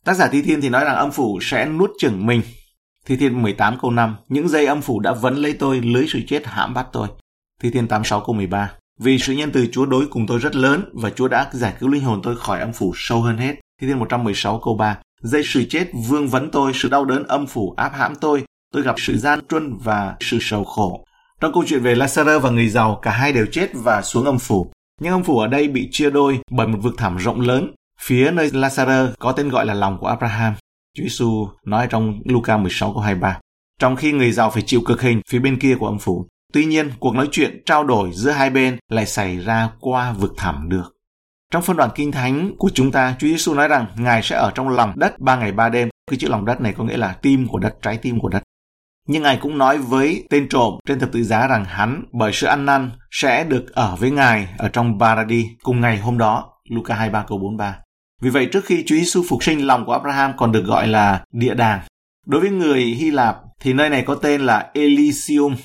Tác 0.05 0.13
giả 0.13 0.27
Thi 0.31 0.41
Thiên 0.41 0.62
thì 0.62 0.70
nói 0.70 0.86
rằng 0.86 0.96
âm 0.96 1.12
phủ 1.12 1.39
sẽ 1.41 1.65
nuốt 1.65 1.91
chửng 2.00 2.25
mình. 2.25 2.41
Thi 3.05 3.17
Thiên 3.17 3.41
18 3.41 3.77
câu 3.81 3.91
5, 3.91 4.15
những 4.29 4.50
dây 4.50 4.65
âm 4.65 4.81
phủ 4.81 5.00
đã 5.00 5.13
vấn 5.13 5.36
lấy 5.36 5.53
tôi, 5.53 5.81
lưới 5.81 6.05
sự 6.08 6.20
chết 6.27 6.46
hãm 6.46 6.74
bắt 6.74 6.88
tôi. 6.93 7.08
Thi 7.62 7.70
Thiên 7.70 7.88
86 7.88 8.24
câu 8.25 8.36
13, 8.36 8.72
vì 9.00 9.17
sự 9.20 9.34
nhân 9.34 9.51
từ 9.51 9.67
Chúa 9.72 9.86
đối 9.86 10.08
cùng 10.08 10.27
tôi 10.27 10.39
rất 10.39 10.55
lớn 10.55 10.89
và 10.93 11.10
Chúa 11.10 11.27
đã 11.27 11.50
giải 11.53 11.74
cứu 11.79 11.89
linh 11.89 12.03
hồn 12.03 12.20
tôi 12.24 12.36
khỏi 12.36 12.60
âm 12.60 12.74
phủ 12.74 12.93
sâu 12.96 13.22
hơn 13.22 13.38
hết. 13.38 13.55
Thi 13.81 13.88
Thiên 13.88 14.00
116 14.00 14.60
câu 14.60 14.75
3, 14.75 14.98
dây 15.22 15.41
sự 15.46 15.63
chết 15.70 15.88
vương 16.08 16.27
vấn 16.27 16.51
tôi, 16.51 16.72
sự 16.75 16.89
đau 16.89 17.05
đớn 17.05 17.24
âm 17.24 17.48
phủ 17.48 17.74
áp 17.77 17.91
hãm 17.96 18.15
tôi, 18.15 18.43
tôi 18.74 18.84
gặp 18.84 18.96
sự 18.98 19.17
gian 19.17 19.39
truân 19.50 19.77
và 19.84 20.15
sự 20.20 20.38
sầu 20.41 20.63
khổ. 20.63 21.05
Trong 21.39 21.53
câu 21.53 21.63
chuyện 21.67 21.84
về 21.84 21.96
Lazarus 21.96 22.39
và 22.39 22.50
người 22.50 22.70
giàu, 22.70 23.00
cả 23.01 23.12
hai 23.12 23.34
đều 23.34 23.46
chết 23.51 23.70
và 23.74 24.01
xuống 24.01 24.25
âm 24.25 24.39
phủ. 24.39 24.72
Nhưng 25.01 25.13
âm 25.13 25.24
phủ 25.24 25.39
ở 25.39 25.48
đây 25.48 25.67
bị 25.67 25.89
chia 25.91 26.10
đôi 26.10 26.39
bởi 26.51 26.67
một 26.67 26.77
vực 26.81 26.93
thẳm 26.98 27.17
rộng 27.17 27.41
lớn. 27.41 27.72
Phía 28.03 28.31
nơi 28.31 28.50
Lazarus 28.50 29.12
có 29.20 29.31
tên 29.31 29.50
gọi 29.50 29.65
là 29.65 29.74
lòng 29.74 29.98
của 30.00 30.08
Abraham. 30.08 30.53
Chúa 30.98 31.03
Giêsu 31.03 31.48
nói 31.65 31.88
trong 31.89 32.22
Luca 32.25 32.58
16 32.58 32.93
câu 32.93 33.01
23. 33.01 33.39
Trong 33.79 33.96
khi 33.96 34.12
người 34.12 34.31
giàu 34.31 34.51
phải 34.51 34.63
chịu 34.65 34.81
cực 34.86 35.01
hình 35.01 35.22
phía 35.29 35.39
bên 35.39 35.60
kia 35.60 35.75
của 35.79 35.88
âm 35.88 36.00
phủ. 36.00 36.27
Tuy 36.53 36.65
nhiên, 36.65 36.91
cuộc 37.00 37.15
nói 37.15 37.27
chuyện 37.31 37.63
trao 37.65 37.84
đổi 37.84 38.12
giữa 38.13 38.31
hai 38.31 38.50
bên 38.50 38.77
lại 38.89 39.05
xảy 39.05 39.38
ra 39.38 39.70
qua 39.79 40.13
vực 40.13 40.34
thẳm 40.38 40.70
được. 40.70 40.96
Trong 41.51 41.63
phân 41.63 41.77
đoạn 41.77 41.89
kinh 41.96 42.12
thánh 42.12 42.51
của 42.58 42.70
chúng 42.74 42.91
ta, 42.91 43.15
Chúa 43.20 43.27
Giêsu 43.27 43.53
nói 43.53 43.67
rằng 43.67 43.86
Ngài 43.96 44.24
sẽ 44.24 44.36
ở 44.36 44.51
trong 44.55 44.70
lòng 44.70 44.93
đất 44.96 45.20
ba 45.20 45.36
ngày 45.36 45.51
ba 45.51 45.70
đêm. 45.70 45.89
Cái 46.12 46.20
chữ 46.20 46.27
lòng 46.27 46.46
đất 46.46 46.62
này 46.62 46.74
có 46.77 46.84
nghĩa 46.84 46.98
là 46.98 47.13
tim 47.13 47.48
của 47.48 47.60
đất, 47.60 47.75
trái 47.81 47.98
tim 47.98 48.20
của 48.20 48.29
đất. 48.29 48.43
Nhưng 49.08 49.24
Ngài 49.24 49.38
cũng 49.41 49.58
nói 49.58 49.77
với 49.77 50.27
tên 50.29 50.50
trộm 50.50 50.74
trên 50.88 51.00
thập 51.00 51.12
tự 51.12 51.24
giá 51.24 51.48
rằng 51.48 51.65
hắn 51.65 52.03
bởi 52.12 52.31
sự 52.34 52.48
ăn 52.48 52.65
năn 52.65 52.91
sẽ 53.12 53.43
được 53.43 53.65
ở 53.74 53.96
với 53.96 54.12
Ngài 54.12 54.48
ở 54.58 54.70
trong 54.70 55.00
Paradis 55.00 55.46
cùng 55.63 55.81
ngày 55.81 55.98
hôm 55.98 56.17
đó. 56.17 56.48
Luca 56.70 56.96
23 56.96 57.25
câu 57.27 57.38
43. 57.38 57.79
Vì 58.22 58.30
vậy 58.30 58.46
trước 58.46 58.66
khi 58.66 58.84
Chúa 58.88 58.96
Giêsu 58.96 59.24
phục 59.30 59.44
sinh 59.44 59.68
lòng 59.68 59.86
của 59.86 59.94
Abraham 59.94 60.32
còn 60.38 60.51
được 60.51 60.66
gọi 60.66 60.88
là 60.88 61.24
địa 61.32 61.54
đàng. 61.54 61.82
Đối 62.25 62.42
với 62.42 62.50
người 62.50 62.84
Hy 62.84 63.12
Lạp 63.12 63.38
thì 63.60 63.74
nơi 63.74 63.90
này 63.90 64.04
có 64.08 64.16
tên 64.16 64.42
là 64.42 64.70
Elysium. 64.74 65.56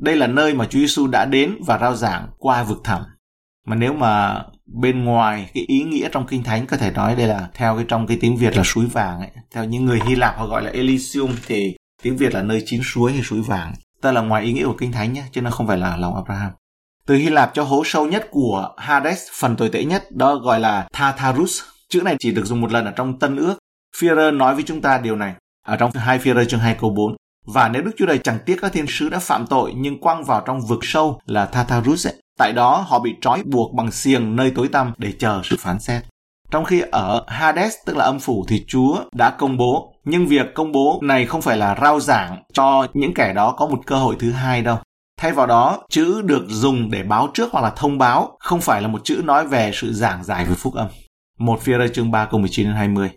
Đây 0.00 0.16
là 0.16 0.26
nơi 0.26 0.54
mà 0.54 0.66
Chúa 0.66 0.78
Giêsu 0.78 1.06
đã 1.06 1.24
đến 1.24 1.54
và 1.66 1.78
rao 1.78 1.96
giảng 1.96 2.28
qua 2.38 2.62
vực 2.62 2.80
thẳm. 2.84 3.02
Mà 3.66 3.76
nếu 3.76 3.92
mà 3.92 4.42
bên 4.66 5.04
ngoài 5.04 5.50
cái 5.54 5.64
ý 5.66 5.82
nghĩa 5.82 6.08
trong 6.12 6.26
kinh 6.26 6.42
thánh 6.42 6.66
có 6.66 6.76
thể 6.76 6.90
nói 6.90 7.16
đây 7.16 7.26
là 7.26 7.48
theo 7.54 7.76
cái 7.76 7.84
trong 7.88 8.06
cái 8.06 8.18
tiếng 8.20 8.36
Việt 8.36 8.56
là 8.56 8.62
suối 8.64 8.86
vàng 8.86 9.18
ấy. 9.18 9.30
Theo 9.50 9.64
những 9.64 9.84
người 9.84 10.00
Hy 10.06 10.14
Lạp 10.14 10.38
họ 10.38 10.46
gọi 10.46 10.62
là 10.62 10.70
Elysium 10.70 11.30
thì 11.46 11.76
tiếng 12.02 12.16
Việt 12.16 12.34
là 12.34 12.42
nơi 12.42 12.62
chín 12.66 12.80
suối 12.84 13.12
hay 13.12 13.22
suối 13.22 13.40
vàng. 13.40 13.74
ta 14.02 14.12
là 14.12 14.20
ngoài 14.20 14.44
ý 14.44 14.52
nghĩa 14.52 14.64
của 14.64 14.76
kinh 14.78 14.92
thánh 14.92 15.12
nhé, 15.12 15.22
chứ 15.32 15.40
nó 15.42 15.50
không 15.50 15.66
phải 15.66 15.78
là 15.78 15.96
lòng 15.96 16.14
Abraham. 16.14 16.50
Từ 17.06 17.14
Hy 17.14 17.28
Lạp 17.28 17.50
cho 17.54 17.62
hố 17.62 17.82
sâu 17.84 18.06
nhất 18.06 18.26
của 18.30 18.74
Hades, 18.78 19.28
phần 19.32 19.56
tồi 19.56 19.68
tệ 19.68 19.84
nhất, 19.84 20.12
đó 20.12 20.34
gọi 20.34 20.60
là 20.60 20.88
Tartarus. 20.92 21.62
Chữ 21.88 22.02
này 22.02 22.16
chỉ 22.18 22.32
được 22.32 22.44
dùng 22.44 22.60
một 22.60 22.72
lần 22.72 22.84
ở 22.84 22.90
trong 22.90 23.18
Tân 23.18 23.36
Ước. 23.36 23.58
Führer 23.96 24.36
nói 24.36 24.54
với 24.54 24.64
chúng 24.66 24.80
ta 24.80 24.98
điều 24.98 25.16
này 25.16 25.34
ở 25.66 25.76
trong 25.76 25.90
hai 25.92 26.18
Führer 26.18 26.44
chương 26.44 26.60
2 26.60 26.76
câu 26.80 26.90
4. 26.90 27.16
Và 27.46 27.68
nếu 27.68 27.82
Đức 27.82 27.90
Chúa 27.96 28.06
Trời 28.06 28.18
chẳng 28.18 28.38
tiếc 28.46 28.56
các 28.62 28.72
thiên 28.72 28.86
sứ 28.88 29.08
đã 29.08 29.18
phạm 29.18 29.46
tội 29.46 29.72
nhưng 29.76 30.00
quăng 30.00 30.24
vào 30.24 30.42
trong 30.46 30.60
vực 30.60 30.78
sâu 30.82 31.20
là 31.26 31.46
Tartarus 31.46 32.06
ấy, 32.06 32.14
tại 32.38 32.52
đó 32.52 32.84
họ 32.88 32.98
bị 32.98 33.14
trói 33.20 33.42
buộc 33.44 33.74
bằng 33.74 33.92
xiềng 33.92 34.36
nơi 34.36 34.52
tối 34.54 34.68
tăm 34.68 34.92
để 34.98 35.12
chờ 35.18 35.40
sự 35.44 35.56
phán 35.58 35.78
xét. 35.78 36.02
Trong 36.50 36.64
khi 36.64 36.82
ở 36.90 37.24
Hades, 37.26 37.74
tức 37.86 37.96
là 37.96 38.04
âm 38.04 38.20
phủ, 38.20 38.44
thì 38.48 38.64
Chúa 38.68 38.98
đã 39.12 39.30
công 39.30 39.56
bố. 39.56 39.92
Nhưng 40.04 40.26
việc 40.26 40.54
công 40.54 40.72
bố 40.72 40.98
này 41.02 41.26
không 41.26 41.42
phải 41.42 41.56
là 41.56 41.78
rao 41.82 42.00
giảng 42.00 42.42
cho 42.52 42.86
những 42.94 43.14
kẻ 43.14 43.32
đó 43.32 43.54
có 43.56 43.66
một 43.66 43.78
cơ 43.86 43.96
hội 43.96 44.16
thứ 44.18 44.32
hai 44.32 44.62
đâu. 44.62 44.78
Thay 45.20 45.32
vào 45.32 45.46
đó, 45.46 45.84
chữ 45.90 46.22
được 46.22 46.44
dùng 46.48 46.90
để 46.90 47.02
báo 47.02 47.28
trước 47.34 47.48
hoặc 47.52 47.60
là 47.60 47.70
thông 47.76 47.98
báo, 47.98 48.36
không 48.40 48.60
phải 48.60 48.82
là 48.82 48.88
một 48.88 49.00
chữ 49.04 49.20
nói 49.24 49.46
về 49.46 49.70
sự 49.74 49.92
giảng 49.92 50.24
giải 50.24 50.44
về 50.44 50.54
phúc 50.54 50.74
âm. 50.74 50.88
Một 51.38 51.60
phía 51.60 51.78
rơi 51.78 51.88
chương 51.88 52.10
3 52.10 52.24
câu 52.24 52.40
19 52.40 52.66
đến 52.66 52.74
20. 52.74 53.10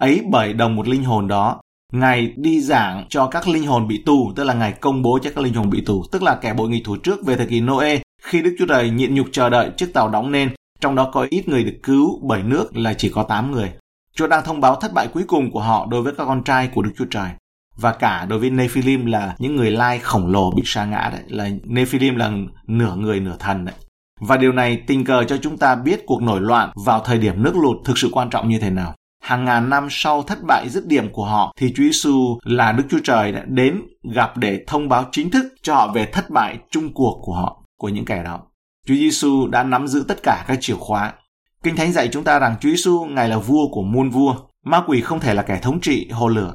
Ấy 0.00 0.22
bởi 0.30 0.52
đồng 0.52 0.76
một 0.76 0.88
linh 0.88 1.04
hồn 1.04 1.28
đó, 1.28 1.60
Ngài 1.92 2.32
đi 2.36 2.60
giảng 2.60 3.06
cho 3.08 3.26
các 3.26 3.48
linh 3.48 3.66
hồn 3.66 3.88
bị 3.88 4.02
tù, 4.06 4.32
tức 4.36 4.44
là 4.44 4.54
Ngài 4.54 4.72
công 4.72 5.02
bố 5.02 5.18
cho 5.22 5.30
các 5.34 5.44
linh 5.44 5.54
hồn 5.54 5.70
bị 5.70 5.82
tù, 5.86 6.04
tức 6.12 6.22
là 6.22 6.34
kẻ 6.34 6.54
bội 6.54 6.68
nghị 6.68 6.82
thủ 6.82 6.96
trước 6.96 7.26
về 7.26 7.36
thời 7.36 7.46
kỳ 7.46 7.60
Noe, 7.60 7.98
khi 8.22 8.42
Đức 8.42 8.56
Chúa 8.58 8.66
Trời 8.66 8.90
nhịn 8.90 9.14
nhục 9.14 9.26
chờ 9.32 9.50
đợi 9.50 9.70
chiếc 9.76 9.94
tàu 9.94 10.08
đóng 10.08 10.32
nên 10.32 10.54
trong 10.80 10.94
đó 10.94 11.10
có 11.12 11.26
ít 11.30 11.48
người 11.48 11.64
được 11.64 11.76
cứu 11.82 12.20
bởi 12.22 12.42
nước 12.42 12.76
là 12.76 12.94
chỉ 12.94 13.08
có 13.08 13.22
8 13.22 13.52
người. 13.52 13.72
Chúa 14.14 14.26
đang 14.26 14.44
thông 14.44 14.60
báo 14.60 14.76
thất 14.76 14.92
bại 14.92 15.08
cuối 15.14 15.24
cùng 15.26 15.50
của 15.50 15.60
họ 15.60 15.86
đối 15.90 16.02
với 16.02 16.12
các 16.18 16.24
con 16.24 16.44
trai 16.44 16.68
của 16.74 16.82
Đức 16.82 16.92
Chúa 16.98 17.06
Trời. 17.10 17.30
Và 17.76 17.92
cả 17.92 18.26
đối 18.28 18.38
với 18.38 18.50
Nephilim 18.50 19.06
là 19.06 19.36
những 19.38 19.56
người 19.56 19.70
lai 19.70 19.98
khổng 19.98 20.26
lồ 20.26 20.50
bị 20.50 20.62
sa 20.64 20.84
ngã 20.84 21.10
đấy, 21.12 21.22
là 21.28 21.50
Nephilim 21.64 22.16
là 22.16 22.32
nửa 22.66 22.96
người 22.96 23.20
nửa 23.20 23.36
thần 23.38 23.64
đấy. 23.64 23.74
Và 24.20 24.36
điều 24.36 24.52
này 24.52 24.82
tình 24.86 25.04
cờ 25.04 25.24
cho 25.24 25.36
chúng 25.36 25.58
ta 25.58 25.74
biết 25.74 26.02
cuộc 26.06 26.22
nổi 26.22 26.40
loạn 26.40 26.70
vào 26.84 27.00
thời 27.00 27.18
điểm 27.18 27.42
nước 27.42 27.56
lụt 27.56 27.76
thực 27.84 27.98
sự 27.98 28.08
quan 28.12 28.30
trọng 28.30 28.48
như 28.48 28.58
thế 28.58 28.70
nào. 28.70 28.94
Hàng 29.22 29.44
ngàn 29.44 29.70
năm 29.70 29.88
sau 29.90 30.22
thất 30.22 30.38
bại 30.42 30.68
dứt 30.68 30.86
điểm 30.86 31.12
của 31.12 31.24
họ 31.24 31.52
thì 31.56 31.72
Chúa 31.76 31.82
Giêsu 31.82 32.38
là 32.44 32.72
Đức 32.72 32.84
Chúa 32.90 32.98
Trời 33.04 33.32
đã 33.32 33.44
đến 33.46 33.82
gặp 34.14 34.36
để 34.36 34.64
thông 34.66 34.88
báo 34.88 35.04
chính 35.12 35.30
thức 35.30 35.54
cho 35.62 35.74
họ 35.74 35.92
về 35.92 36.06
thất 36.06 36.30
bại 36.30 36.58
chung 36.70 36.94
cuộc 36.94 37.20
của 37.22 37.34
họ, 37.34 37.62
của 37.78 37.88
những 37.88 38.04
kẻ 38.04 38.22
đó. 38.24 38.40
Chúa 38.86 38.94
Giêsu 38.94 39.46
đã 39.46 39.62
nắm 39.62 39.88
giữ 39.88 40.04
tất 40.08 40.22
cả 40.22 40.44
các 40.48 40.58
chìa 40.60 40.74
khóa. 40.74 41.12
Kinh 41.62 41.76
Thánh 41.76 41.92
dạy 41.92 42.08
chúng 42.12 42.24
ta 42.24 42.38
rằng 42.38 42.56
Chúa 42.60 42.68
Giêsu 42.68 43.04
ngài 43.04 43.28
là 43.28 43.38
vua 43.38 43.68
của 43.68 43.82
muôn 43.82 44.10
vua. 44.10 44.34
Ma 44.64 44.82
quỷ 44.86 45.00
không 45.00 45.20
thể 45.20 45.34
là 45.34 45.42
kẻ 45.42 45.58
thống 45.62 45.80
trị 45.80 46.08
hồ 46.12 46.28
lửa. 46.28 46.54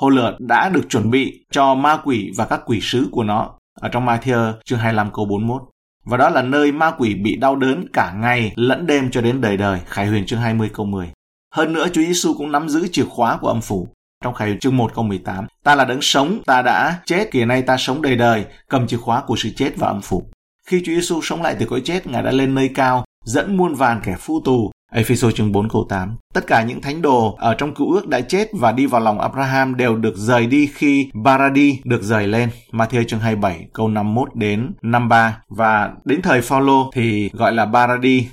Hồ 0.00 0.08
lửa 0.08 0.36
đã 0.38 0.68
được 0.68 0.82
chuẩn 0.88 1.10
bị 1.10 1.44
cho 1.50 1.74
ma 1.74 1.98
quỷ 2.04 2.30
và 2.36 2.44
các 2.44 2.60
quỷ 2.66 2.78
sứ 2.82 3.08
của 3.12 3.24
nó 3.24 3.50
ở 3.80 3.88
trong 3.88 4.06
Matthew 4.06 4.52
chương 4.64 4.78
25 4.78 5.10
câu 5.12 5.24
41. 5.24 5.62
Và 6.04 6.16
đó 6.16 6.28
là 6.30 6.42
nơi 6.42 6.72
ma 6.72 6.90
quỷ 6.98 7.14
bị 7.14 7.36
đau 7.36 7.56
đớn 7.56 7.84
cả 7.92 8.12
ngày 8.12 8.52
lẫn 8.56 8.86
đêm 8.86 9.10
cho 9.10 9.20
đến 9.20 9.40
đời 9.40 9.56
đời, 9.56 9.80
Khải 9.86 10.06
Huyền 10.06 10.26
chương 10.26 10.40
20 10.40 10.70
câu 10.74 10.86
10. 10.86 11.12
Hơn 11.54 11.72
nữa 11.72 11.86
Chúa 11.92 12.02
Giêsu 12.02 12.34
cũng 12.34 12.52
nắm 12.52 12.68
giữ 12.68 12.88
chìa 12.92 13.04
khóa 13.04 13.38
của 13.40 13.48
âm 13.48 13.60
phủ. 13.60 13.88
Trong 14.24 14.34
Khải 14.34 14.48
Huyền 14.48 14.58
chương 14.58 14.76
1 14.76 14.94
câu 14.94 15.04
18, 15.04 15.46
ta 15.64 15.74
là 15.74 15.84
đấng 15.84 16.02
sống, 16.02 16.42
ta 16.46 16.62
đã 16.62 17.00
chết, 17.06 17.30
kìa 17.30 17.44
nay 17.44 17.62
ta 17.62 17.76
sống 17.76 18.02
đời 18.02 18.16
đời, 18.16 18.44
cầm 18.68 18.86
chìa 18.86 18.96
khóa 18.96 19.22
của 19.26 19.36
sự 19.36 19.50
chết 19.56 19.72
và 19.76 19.86
âm 19.86 20.00
phủ. 20.00 20.22
Khi 20.66 20.82
Chúa 20.86 20.92
Giêsu 20.92 21.20
sống 21.22 21.42
lại 21.42 21.56
từ 21.58 21.66
cõi 21.66 21.80
chết, 21.84 22.06
Ngài 22.06 22.22
đã 22.22 22.30
lên 22.30 22.54
nơi 22.54 22.70
cao, 22.74 23.04
dẫn 23.24 23.56
muôn 23.56 23.74
vàn 23.74 24.00
kẻ 24.04 24.16
phu 24.18 24.40
tù. 24.44 24.70
Ephesos 24.92 25.34
chương 25.34 25.52
4 25.52 25.68
câu 25.68 25.86
8. 25.88 26.16
Tất 26.34 26.46
cả 26.46 26.62
những 26.62 26.80
thánh 26.80 27.02
đồ 27.02 27.36
ở 27.38 27.54
trong 27.54 27.74
cựu 27.74 27.92
ước 27.92 28.08
đã 28.08 28.20
chết 28.20 28.48
và 28.52 28.72
đi 28.72 28.86
vào 28.86 29.00
lòng 29.00 29.20
Abraham 29.20 29.76
đều 29.76 29.96
được 29.96 30.16
rời 30.16 30.46
đi 30.46 30.70
khi 30.74 31.10
Baradi 31.14 31.80
được 31.84 32.02
rời 32.02 32.26
lên. 32.26 32.50
Matthew 32.72 33.04
chương 33.04 33.20
27 33.20 33.66
câu 33.72 33.88
51 33.88 34.28
đến 34.34 34.72
53 34.82 35.42
và 35.48 35.90
đến 36.04 36.22
thời 36.22 36.40
Phaolô 36.40 36.90
thì 36.94 37.30
gọi 37.32 37.52
là 37.52 37.66
Baradi. 37.66 38.28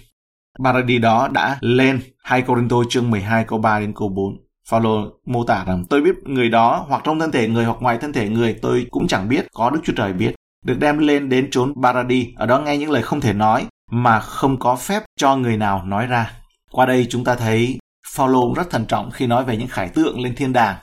Baradi 0.59 0.97
đó 0.97 1.29
đã 1.33 1.57
lên 1.61 1.99
2 2.23 2.41
Corinto 2.41 2.77
chương 2.89 3.11
12 3.11 3.43
câu 3.43 3.59
3 3.59 3.79
đến 3.79 3.93
câu 3.95 4.09
4. 4.09 4.37
Phaolô 4.69 5.11
mô 5.25 5.43
tả 5.43 5.63
rằng 5.67 5.85
tôi 5.89 6.01
biết 6.01 6.15
người 6.23 6.49
đó 6.49 6.85
hoặc 6.87 7.01
trong 7.05 7.19
thân 7.19 7.31
thể 7.31 7.47
người 7.47 7.65
hoặc 7.65 7.77
ngoài 7.81 7.97
thân 8.01 8.13
thể 8.13 8.29
người 8.29 8.55
tôi 8.61 8.87
cũng 8.91 9.07
chẳng 9.07 9.29
biết, 9.29 9.47
có 9.53 9.69
Đức 9.69 9.79
Chúa 9.83 9.93
Trời 9.93 10.13
biết 10.13 10.35
được 10.65 10.79
đem 10.79 10.97
lên 10.97 11.29
đến 11.29 11.47
chốn 11.51 11.73
Baradi, 11.75 12.33
ở 12.35 12.45
đó 12.45 12.59
nghe 12.59 12.77
những 12.77 12.91
lời 12.91 13.01
không 13.01 13.21
thể 13.21 13.33
nói 13.33 13.65
mà 13.91 14.19
không 14.19 14.59
có 14.59 14.75
phép 14.75 15.03
cho 15.17 15.35
người 15.35 15.57
nào 15.57 15.83
nói 15.85 16.07
ra. 16.07 16.33
Qua 16.77 16.85
đây 16.85 17.07
chúng 17.09 17.23
ta 17.23 17.35
thấy 17.35 17.79
Phaolô 18.15 18.53
rất 18.55 18.69
thận 18.69 18.85
trọng 18.85 19.11
khi 19.11 19.27
nói 19.27 19.45
về 19.45 19.57
những 19.57 19.67
khải 19.67 19.89
tượng 19.89 20.19
lên 20.19 20.35
thiên 20.35 20.53
đàng. 20.53 20.75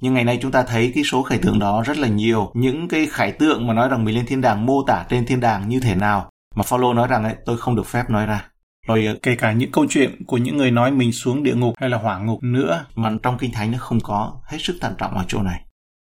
Nhưng 0.00 0.14
ngày 0.14 0.24
nay 0.24 0.38
chúng 0.42 0.50
ta 0.52 0.62
thấy 0.62 0.92
cái 0.94 1.04
số 1.04 1.22
khải 1.22 1.38
tượng 1.38 1.58
đó 1.58 1.82
rất 1.86 1.98
là 1.98 2.08
nhiều. 2.08 2.50
Những 2.54 2.88
cái 2.88 3.06
khải 3.10 3.32
tượng 3.32 3.66
mà 3.66 3.74
nói 3.74 3.88
rằng 3.88 4.04
mình 4.04 4.14
lên 4.14 4.26
thiên 4.26 4.40
đàng 4.40 4.66
mô 4.66 4.82
tả 4.86 5.04
trên 5.08 5.26
thiên 5.26 5.40
đàng 5.40 5.68
như 5.68 5.80
thế 5.80 5.94
nào. 5.94 6.30
Mà 6.54 6.62
Phaolô 6.62 6.94
nói 6.94 7.08
rằng 7.08 7.24
ấy, 7.24 7.34
tôi 7.46 7.58
không 7.58 7.76
được 7.76 7.86
phép 7.86 8.10
nói 8.10 8.26
ra. 8.26 8.48
Rồi 8.86 9.06
ờ, 9.06 9.16
kể 9.22 9.36
cả 9.36 9.52
những 9.52 9.72
câu 9.72 9.86
chuyện 9.88 10.24
của 10.26 10.36
những 10.36 10.56
người 10.56 10.70
nói 10.70 10.90
mình 10.90 11.12
xuống 11.12 11.42
địa 11.42 11.54
ngục 11.54 11.74
hay 11.80 11.90
là 11.90 11.98
hỏa 11.98 12.18
ngục 12.18 12.38
nữa 12.42 12.84
mà 12.94 13.10
trong 13.22 13.38
kinh 13.38 13.52
thánh 13.52 13.70
nó 13.70 13.78
không 13.78 13.98
có. 14.00 14.40
Hết 14.44 14.58
sức 14.60 14.76
thận 14.80 14.94
trọng 14.98 15.14
ở 15.14 15.24
chỗ 15.28 15.42
này. 15.42 15.60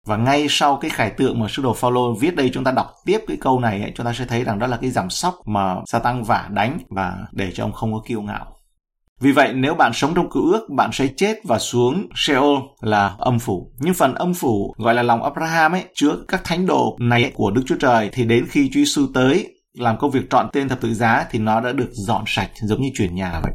Và 0.06 0.16
ngay 0.16 0.46
sau 0.48 0.76
cái 0.76 0.90
khải 0.90 1.10
tượng 1.10 1.40
mà 1.40 1.46
sư 1.48 1.62
đồ 1.62 1.74
Phaolô 1.74 2.14
viết 2.20 2.36
đây 2.36 2.50
chúng 2.54 2.64
ta 2.64 2.72
đọc 2.72 2.92
tiếp 3.04 3.18
cái 3.28 3.36
câu 3.40 3.60
này 3.60 3.82
ấy, 3.82 3.92
chúng 3.94 4.06
ta 4.06 4.12
sẽ 4.12 4.24
thấy 4.24 4.44
rằng 4.44 4.58
đó 4.58 4.66
là 4.66 4.76
cái 4.76 4.90
giảm 4.90 5.10
sóc 5.10 5.34
mà 5.46 5.76
Satan 5.86 6.22
vả 6.22 6.48
đánh 6.52 6.78
và 6.88 7.16
để 7.32 7.52
cho 7.54 7.64
ông 7.64 7.72
không 7.72 7.92
có 7.92 8.02
kiêu 8.06 8.22
ngạo. 8.22 8.56
Vì 9.22 9.32
vậy 9.32 9.52
nếu 9.54 9.74
bạn 9.74 9.92
sống 9.94 10.14
trong 10.14 10.30
cựu 10.30 10.52
ước, 10.52 10.68
bạn 10.76 10.90
sẽ 10.92 11.06
chết 11.16 11.38
và 11.44 11.58
xuống 11.58 12.08
Sheol 12.14 12.56
là 12.80 13.14
âm 13.18 13.38
phủ. 13.38 13.72
Nhưng 13.80 13.94
phần 13.94 14.14
âm 14.14 14.34
phủ 14.34 14.74
gọi 14.78 14.94
là 14.94 15.02
lòng 15.02 15.22
Abraham 15.22 15.72
ấy, 15.72 15.84
chứa 15.94 16.16
các 16.28 16.44
thánh 16.44 16.66
đồ 16.66 16.96
này 17.00 17.32
của 17.34 17.50
Đức 17.50 17.62
Chúa 17.66 17.76
Trời 17.80 18.10
thì 18.12 18.24
đến 18.24 18.46
khi 18.48 18.70
Chúa 18.72 18.80
Giêsu 18.80 19.06
tới 19.14 19.54
làm 19.78 19.98
công 19.98 20.10
việc 20.10 20.30
trọn 20.30 20.48
tên 20.52 20.68
thập 20.68 20.80
tự 20.80 20.94
giá 20.94 21.26
thì 21.30 21.38
nó 21.38 21.60
đã 21.60 21.72
được 21.72 21.88
dọn 21.92 22.24
sạch 22.26 22.50
giống 22.62 22.82
như 22.82 22.88
chuyển 22.94 23.14
nhà 23.14 23.40
vậy. 23.42 23.52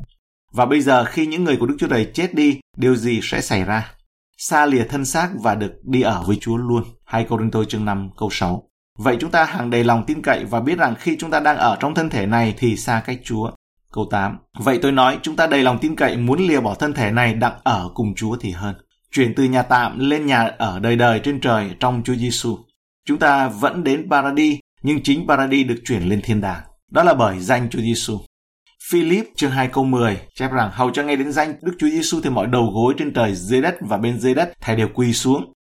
Và 0.54 0.66
bây 0.66 0.82
giờ 0.82 1.06
khi 1.06 1.26
những 1.26 1.44
người 1.44 1.58
của 1.58 1.66
Đức 1.66 1.76
Chúa 1.80 1.88
Trời 1.88 2.12
chết 2.14 2.34
đi, 2.34 2.60
điều 2.78 2.96
gì 2.96 3.20
sẽ 3.24 3.42
xảy 3.42 3.64
ra? 3.64 3.92
xa 4.38 4.66
lìa 4.66 4.84
thân 4.84 5.06
xác 5.06 5.30
và 5.44 5.56
được 5.56 5.74
đi 5.84 6.02
ở 6.02 6.24
với 6.28 6.38
Chúa 6.42 6.58
luôn. 6.58 6.84
2 7.06 7.24
Corinto 7.24 7.64
chương 7.64 7.86
5 7.86 8.10
câu 8.18 8.30
6. 8.32 8.64
Vậy 8.98 9.18
chúng 9.20 9.32
ta 9.32 9.46
hàng 9.46 9.70
đầy 9.70 9.84
lòng 9.84 10.04
tin 10.08 10.22
cậy 10.22 10.46
và 10.46 10.60
biết 10.60 10.78
rằng 10.78 10.96
khi 11.00 11.16
chúng 11.20 11.32
ta 11.32 11.40
đang 11.40 11.58
ở 11.58 11.78
trong 11.80 11.94
thân 11.94 12.10
thể 12.10 12.26
này 12.26 12.56
thì 12.58 12.78
xa 12.78 13.02
cách 13.06 13.20
Chúa. 13.24 13.52
Câu 13.93 14.08
8. 14.12 14.38
Vậy 14.60 14.80
tôi 14.82 14.91
nói 14.91 15.19
chúng 15.21 15.36
ta 15.36 15.47
đầy 15.47 15.63
lòng 15.63 15.80
tin 15.80 15.95
cậy 15.95 16.17
muốn 16.17 16.39
lìa 16.39 16.60
bỏ 16.60 16.76
thân 16.76 16.93
thể 16.93 17.12
này 17.12 17.34
đặng 17.34 17.60
ở 17.63 17.89
cùng 17.93 18.15
Chúa 18.15 18.38
thì 18.39 18.52
hơn. 18.52 18.76
Chuyển 19.12 19.34
từ 19.36 19.43
nhà 19.43 19.62
tạm 19.62 20.00
lên 20.00 20.26
nhà 20.26 20.52
ở 20.58 20.80
đời 20.80 20.95
đời 20.95 21.19
trên 21.23 21.39
trời 21.39 21.71
trong 21.80 22.02
Chúa 22.06 22.15
Giêsu. 22.15 22.58
Chúng 23.06 23.19
ta 23.19 23.47
vẫn 23.47 23.84
đến 23.84 24.08
Paradis 24.10 24.60
nhưng 24.84 25.04
chính 25.04 25.28
Paradis 25.28 25.67
được 25.67 25.78
chuyển 25.86 26.02
lên 26.04 26.21
thiên 26.23 26.41
đàng. 26.41 26.62
Đó 26.91 27.04
là 27.04 27.13
bởi 27.13 27.39
danh 27.39 27.69
Chúa 27.69 27.82
Giêsu. 27.82 28.19
Philip 28.91 29.26
chương 29.36 29.52
2 29.52 29.67
câu 29.67 29.84
10 29.84 30.17
chép 30.36 30.52
rằng 30.52 30.71
hầu 30.73 30.91
cho 30.91 31.04
nghe 31.04 31.15
đến 31.15 31.32
danh 31.32 31.54
Đức 31.62 31.76
Chúa 31.80 31.89
Giêsu 31.89 32.21
thì 32.23 32.30
mọi 32.30 32.47
đầu 32.47 32.71
gối 32.73 32.93
trên 32.97 33.13
trời 33.13 33.36
dưới 33.36 33.62
đất 33.62 33.76
và 33.82 33.97
bên 33.97 34.19
dưới 34.19 34.34
đất 34.34 34.52
thầy 34.62 34.76
đều 34.76 34.88
quỳ 34.93 35.13
xuống. 35.13 35.54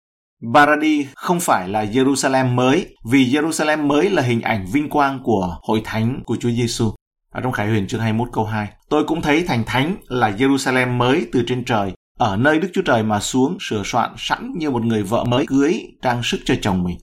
Paradis 0.54 1.08
không 1.16 1.40
phải 1.40 1.70
là 1.70 1.86
Jerusalem 1.86 2.56
mới, 2.56 2.96
vì 3.12 3.26
Jerusalem 3.26 3.88
mới 3.88 4.10
là 4.10 4.22
hình 4.22 4.42
ảnh 4.42 4.66
vinh 4.74 4.90
quang 4.90 5.20
của 5.24 5.58
hội 5.62 5.82
thánh 5.84 6.24
của 6.26 6.36
Chúa 6.40 6.50
Giêsu. 6.50 6.92
Ở 7.36 7.42
trong 7.42 7.52
Khải 7.52 7.68
Huyền 7.68 7.88
chương 7.88 8.02
21 8.02 8.30
câu 8.34 8.46
2, 8.46 8.68
tôi 8.90 9.04
cũng 9.04 9.22
thấy 9.22 9.44
thành 9.48 9.64
thánh 9.66 9.96
là 10.08 10.32
Jerusalem 10.32 10.98
mới 10.98 11.28
từ 11.32 11.44
trên 11.48 11.66
trời, 11.66 11.94
ở 12.20 12.38
nơi 12.38 12.60
Đức 12.60 12.68
Chúa 12.74 12.82
Trời 12.82 13.04
mà 13.04 13.20
xuống 13.20 13.58
sửa 13.60 13.82
soạn 13.86 14.12
sẵn 14.18 14.54
như 14.58 14.72
một 14.72 14.84
người 14.84 15.04
vợ 15.04 15.24
mới 15.24 15.46
cưới 15.48 15.82
trang 16.02 16.24
sức 16.24 16.38
cho 16.46 16.56
chồng 16.62 16.84
mình. 16.84 16.98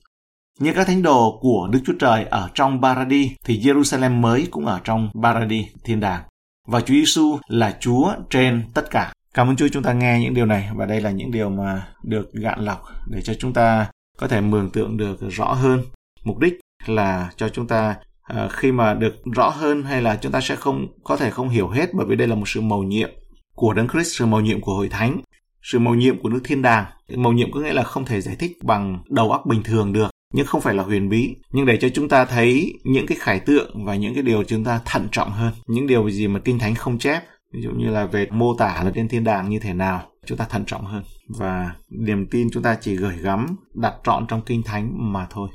Như 0.59 0.73
các 0.73 0.87
thánh 0.87 1.01
đồ 1.01 1.39
của 1.41 1.69
Đức 1.71 1.79
Chúa 1.85 1.93
Trời 1.99 2.25
ở 2.25 2.49
trong 2.53 2.81
Baradi 2.81 3.31
thì 3.45 3.59
Jerusalem 3.59 4.21
mới 4.21 4.47
cũng 4.51 4.65
ở 4.65 4.79
trong 4.83 5.09
Baradi, 5.13 5.67
thiên 5.83 5.99
đàng. 5.99 6.23
Và 6.67 6.81
Chúa 6.81 6.93
Giêsu 6.93 7.37
là 7.47 7.77
Chúa 7.79 8.13
trên 8.29 8.63
tất 8.73 8.89
cả. 8.89 9.13
Cảm 9.33 9.47
ơn 9.47 9.55
Chúa 9.55 9.67
chúng 9.67 9.83
ta 9.83 9.93
nghe 9.93 10.19
những 10.21 10.33
điều 10.33 10.45
này 10.45 10.69
và 10.75 10.85
đây 10.85 11.01
là 11.01 11.11
những 11.11 11.31
điều 11.31 11.49
mà 11.49 11.87
được 12.03 12.33
gạn 12.33 12.59
lọc 12.59 12.81
để 13.07 13.21
cho 13.21 13.33
chúng 13.33 13.53
ta 13.53 13.87
có 14.17 14.27
thể 14.27 14.41
mường 14.41 14.69
tượng 14.69 14.97
được 14.97 15.17
rõ 15.29 15.53
hơn. 15.53 15.83
Mục 16.23 16.37
đích 16.37 16.53
là 16.85 17.31
cho 17.35 17.49
chúng 17.49 17.67
ta 17.67 17.95
à, 18.23 18.47
khi 18.51 18.71
mà 18.71 18.93
được 18.93 19.15
rõ 19.35 19.49
hơn 19.49 19.83
hay 19.83 20.01
là 20.01 20.15
chúng 20.21 20.31
ta 20.31 20.41
sẽ 20.41 20.55
không 20.55 20.87
có 21.03 21.17
thể 21.17 21.29
không 21.29 21.49
hiểu 21.49 21.67
hết 21.67 21.93
bởi 21.93 22.05
vì 22.05 22.15
đây 22.15 22.27
là 22.27 22.35
một 22.35 22.47
sự 22.47 22.61
mầu 22.61 22.83
nhiệm 22.83 23.09
của 23.55 23.73
Đấng 23.73 23.87
Christ, 23.87 24.17
sự 24.17 24.25
mầu 24.25 24.41
nhiệm 24.41 24.61
của 24.61 24.73
hội 24.73 24.89
thánh, 24.89 25.21
sự 25.61 25.79
mầu 25.79 25.95
nhiệm 25.95 26.21
của 26.21 26.29
nước 26.29 26.41
thiên 26.43 26.61
đàng. 26.61 26.85
Mầu 27.15 27.33
nhiệm 27.33 27.51
có 27.51 27.59
nghĩa 27.59 27.73
là 27.73 27.83
không 27.83 28.05
thể 28.05 28.21
giải 28.21 28.35
thích 28.39 28.57
bằng 28.63 29.03
đầu 29.09 29.31
óc 29.31 29.45
bình 29.45 29.63
thường 29.63 29.93
được 29.93 30.09
nhưng 30.33 30.45
không 30.45 30.61
phải 30.61 30.75
là 30.75 30.83
huyền 30.83 31.09
bí. 31.09 31.35
Nhưng 31.51 31.65
để 31.65 31.77
cho 31.77 31.89
chúng 31.89 32.09
ta 32.09 32.25
thấy 32.25 32.73
những 32.83 33.05
cái 33.07 33.17
khải 33.21 33.39
tượng 33.39 33.85
và 33.85 33.95
những 33.95 34.13
cái 34.13 34.23
điều 34.23 34.43
chúng 34.43 34.63
ta 34.63 34.79
thận 34.85 35.07
trọng 35.11 35.31
hơn 35.31 35.53
những 35.67 35.87
điều 35.87 36.09
gì 36.09 36.27
mà 36.27 36.39
kinh 36.39 36.59
thánh 36.59 36.75
không 36.75 36.97
chép 36.97 37.23
ví 37.53 37.61
dụ 37.61 37.71
như 37.71 37.89
là 37.89 38.05
về 38.05 38.27
mô 38.31 38.55
tả 38.55 38.81
là 38.83 38.91
trên 38.95 39.07
thiên 39.07 39.23
đàng 39.23 39.49
như 39.49 39.59
thế 39.59 39.73
nào 39.73 40.01
chúng 40.25 40.37
ta 40.37 40.45
thận 40.45 40.65
trọng 40.65 40.85
hơn. 40.85 41.03
Và 41.27 41.75
niềm 41.89 42.27
tin 42.31 42.47
chúng 42.51 42.63
ta 42.63 42.77
chỉ 42.81 42.95
gửi 42.95 43.17
gắm 43.17 43.55
đặt 43.73 43.93
trọn 44.03 44.27
trong 44.27 44.41
kinh 44.45 44.63
thánh 44.63 45.13
mà 45.13 45.27
thôi. 45.29 45.49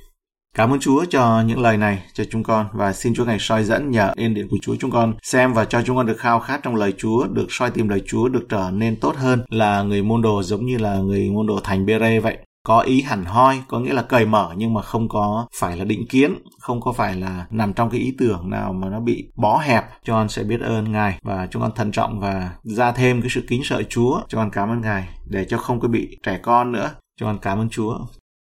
Cảm 0.54 0.70
ơn 0.70 0.80
Chúa 0.80 1.04
cho 1.10 1.42
những 1.46 1.60
lời 1.60 1.76
này 1.76 2.02
cho 2.12 2.24
chúng 2.30 2.42
con 2.42 2.66
và 2.72 2.92
xin 2.92 3.14
Chúa 3.14 3.24
ngày 3.24 3.36
soi 3.40 3.64
dẫn 3.64 3.90
nhờ 3.90 4.12
ơn 4.16 4.34
điện 4.34 4.48
của 4.50 4.56
Chúa 4.62 4.76
chúng 4.80 4.90
con 4.90 5.14
xem 5.22 5.52
và 5.52 5.64
cho 5.64 5.82
chúng 5.82 5.96
con 5.96 6.06
được 6.06 6.18
khao 6.18 6.40
khát 6.40 6.60
trong 6.62 6.76
lời 6.76 6.94
Chúa, 6.98 7.26
được 7.26 7.46
soi 7.48 7.70
tìm 7.70 7.88
lời 7.88 8.02
Chúa, 8.06 8.28
được 8.28 8.46
trở 8.48 8.70
nên 8.72 9.00
tốt 9.00 9.16
hơn 9.16 9.44
là 9.48 9.82
người 9.82 10.02
môn 10.02 10.22
đồ 10.22 10.42
giống 10.42 10.66
như 10.66 10.78
là 10.78 10.96
người 10.96 11.30
môn 11.30 11.46
đồ 11.46 11.60
thành 11.64 11.86
Bê-rê 11.86 12.20
vậy. 12.20 12.38
Có 12.66 12.80
ý 12.80 13.02
hẳn 13.02 13.24
hoi 13.24 13.62
có 13.68 13.80
nghĩa 13.80 13.92
là 13.92 14.02
cởi 14.02 14.26
mở 14.26 14.54
nhưng 14.56 14.74
mà 14.74 14.82
không 14.82 15.08
có 15.08 15.46
phải 15.58 15.76
là 15.76 15.84
định 15.84 16.06
kiến 16.06 16.34
không 16.60 16.80
có 16.80 16.92
phải 16.92 17.16
là 17.16 17.46
nằm 17.50 17.72
trong 17.72 17.90
cái 17.90 18.00
ý 18.00 18.14
tưởng 18.18 18.50
nào 18.50 18.72
mà 18.72 18.88
nó 18.88 19.00
bị 19.00 19.28
bó 19.36 19.58
hẹp. 19.58 19.84
Cho 20.04 20.14
con 20.14 20.28
sẽ 20.28 20.42
biết 20.42 20.60
ơn 20.60 20.92
ngài 20.92 21.18
và 21.22 21.46
chúng 21.50 21.62
con 21.62 21.74
thận 21.74 21.92
trọng 21.92 22.20
và 22.20 22.50
ra 22.62 22.92
thêm 22.92 23.20
cái 23.20 23.30
sự 23.30 23.44
kính 23.48 23.62
sợ 23.64 23.82
chúa. 23.88 24.20
Cho 24.28 24.38
con 24.38 24.50
cảm 24.50 24.68
ơn 24.68 24.80
ngài 24.80 25.08
để 25.26 25.44
cho 25.44 25.58
không 25.58 25.80
có 25.80 25.88
bị 25.88 26.18
trẻ 26.22 26.38
con 26.42 26.72
nữa. 26.72 26.90
Cho 27.20 27.26
con 27.26 27.38
cảm 27.38 27.58
ơn 27.58 27.68
chúa. 27.68 27.98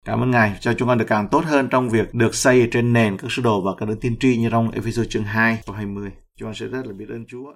Cảm 0.06 0.22
ơn 0.22 0.30
Ngài 0.30 0.56
cho 0.60 0.74
chúng 0.74 0.88
con 0.88 0.98
được 0.98 1.04
càng 1.08 1.28
tốt 1.28 1.44
hơn 1.44 1.68
trong 1.68 1.88
việc 1.88 2.14
được 2.14 2.34
xây 2.34 2.68
trên 2.72 2.92
nền 2.92 3.16
các 3.16 3.32
sứ 3.32 3.42
đồ 3.42 3.60
và 3.60 3.72
các 3.78 3.86
đấng 3.86 4.00
tiên 4.00 4.16
tri 4.20 4.36
như 4.36 4.50
trong 4.50 4.70
Ephesos 4.70 5.08
chương 5.08 5.24
2 5.24 5.58
câu 5.66 5.76
20. 5.76 6.10
Chúng 6.36 6.46
con 6.46 6.54
sẽ 6.54 6.66
rất 6.66 6.86
là 6.86 6.92
biết 6.92 7.08
ơn 7.08 7.24
Chúa. 7.28 7.52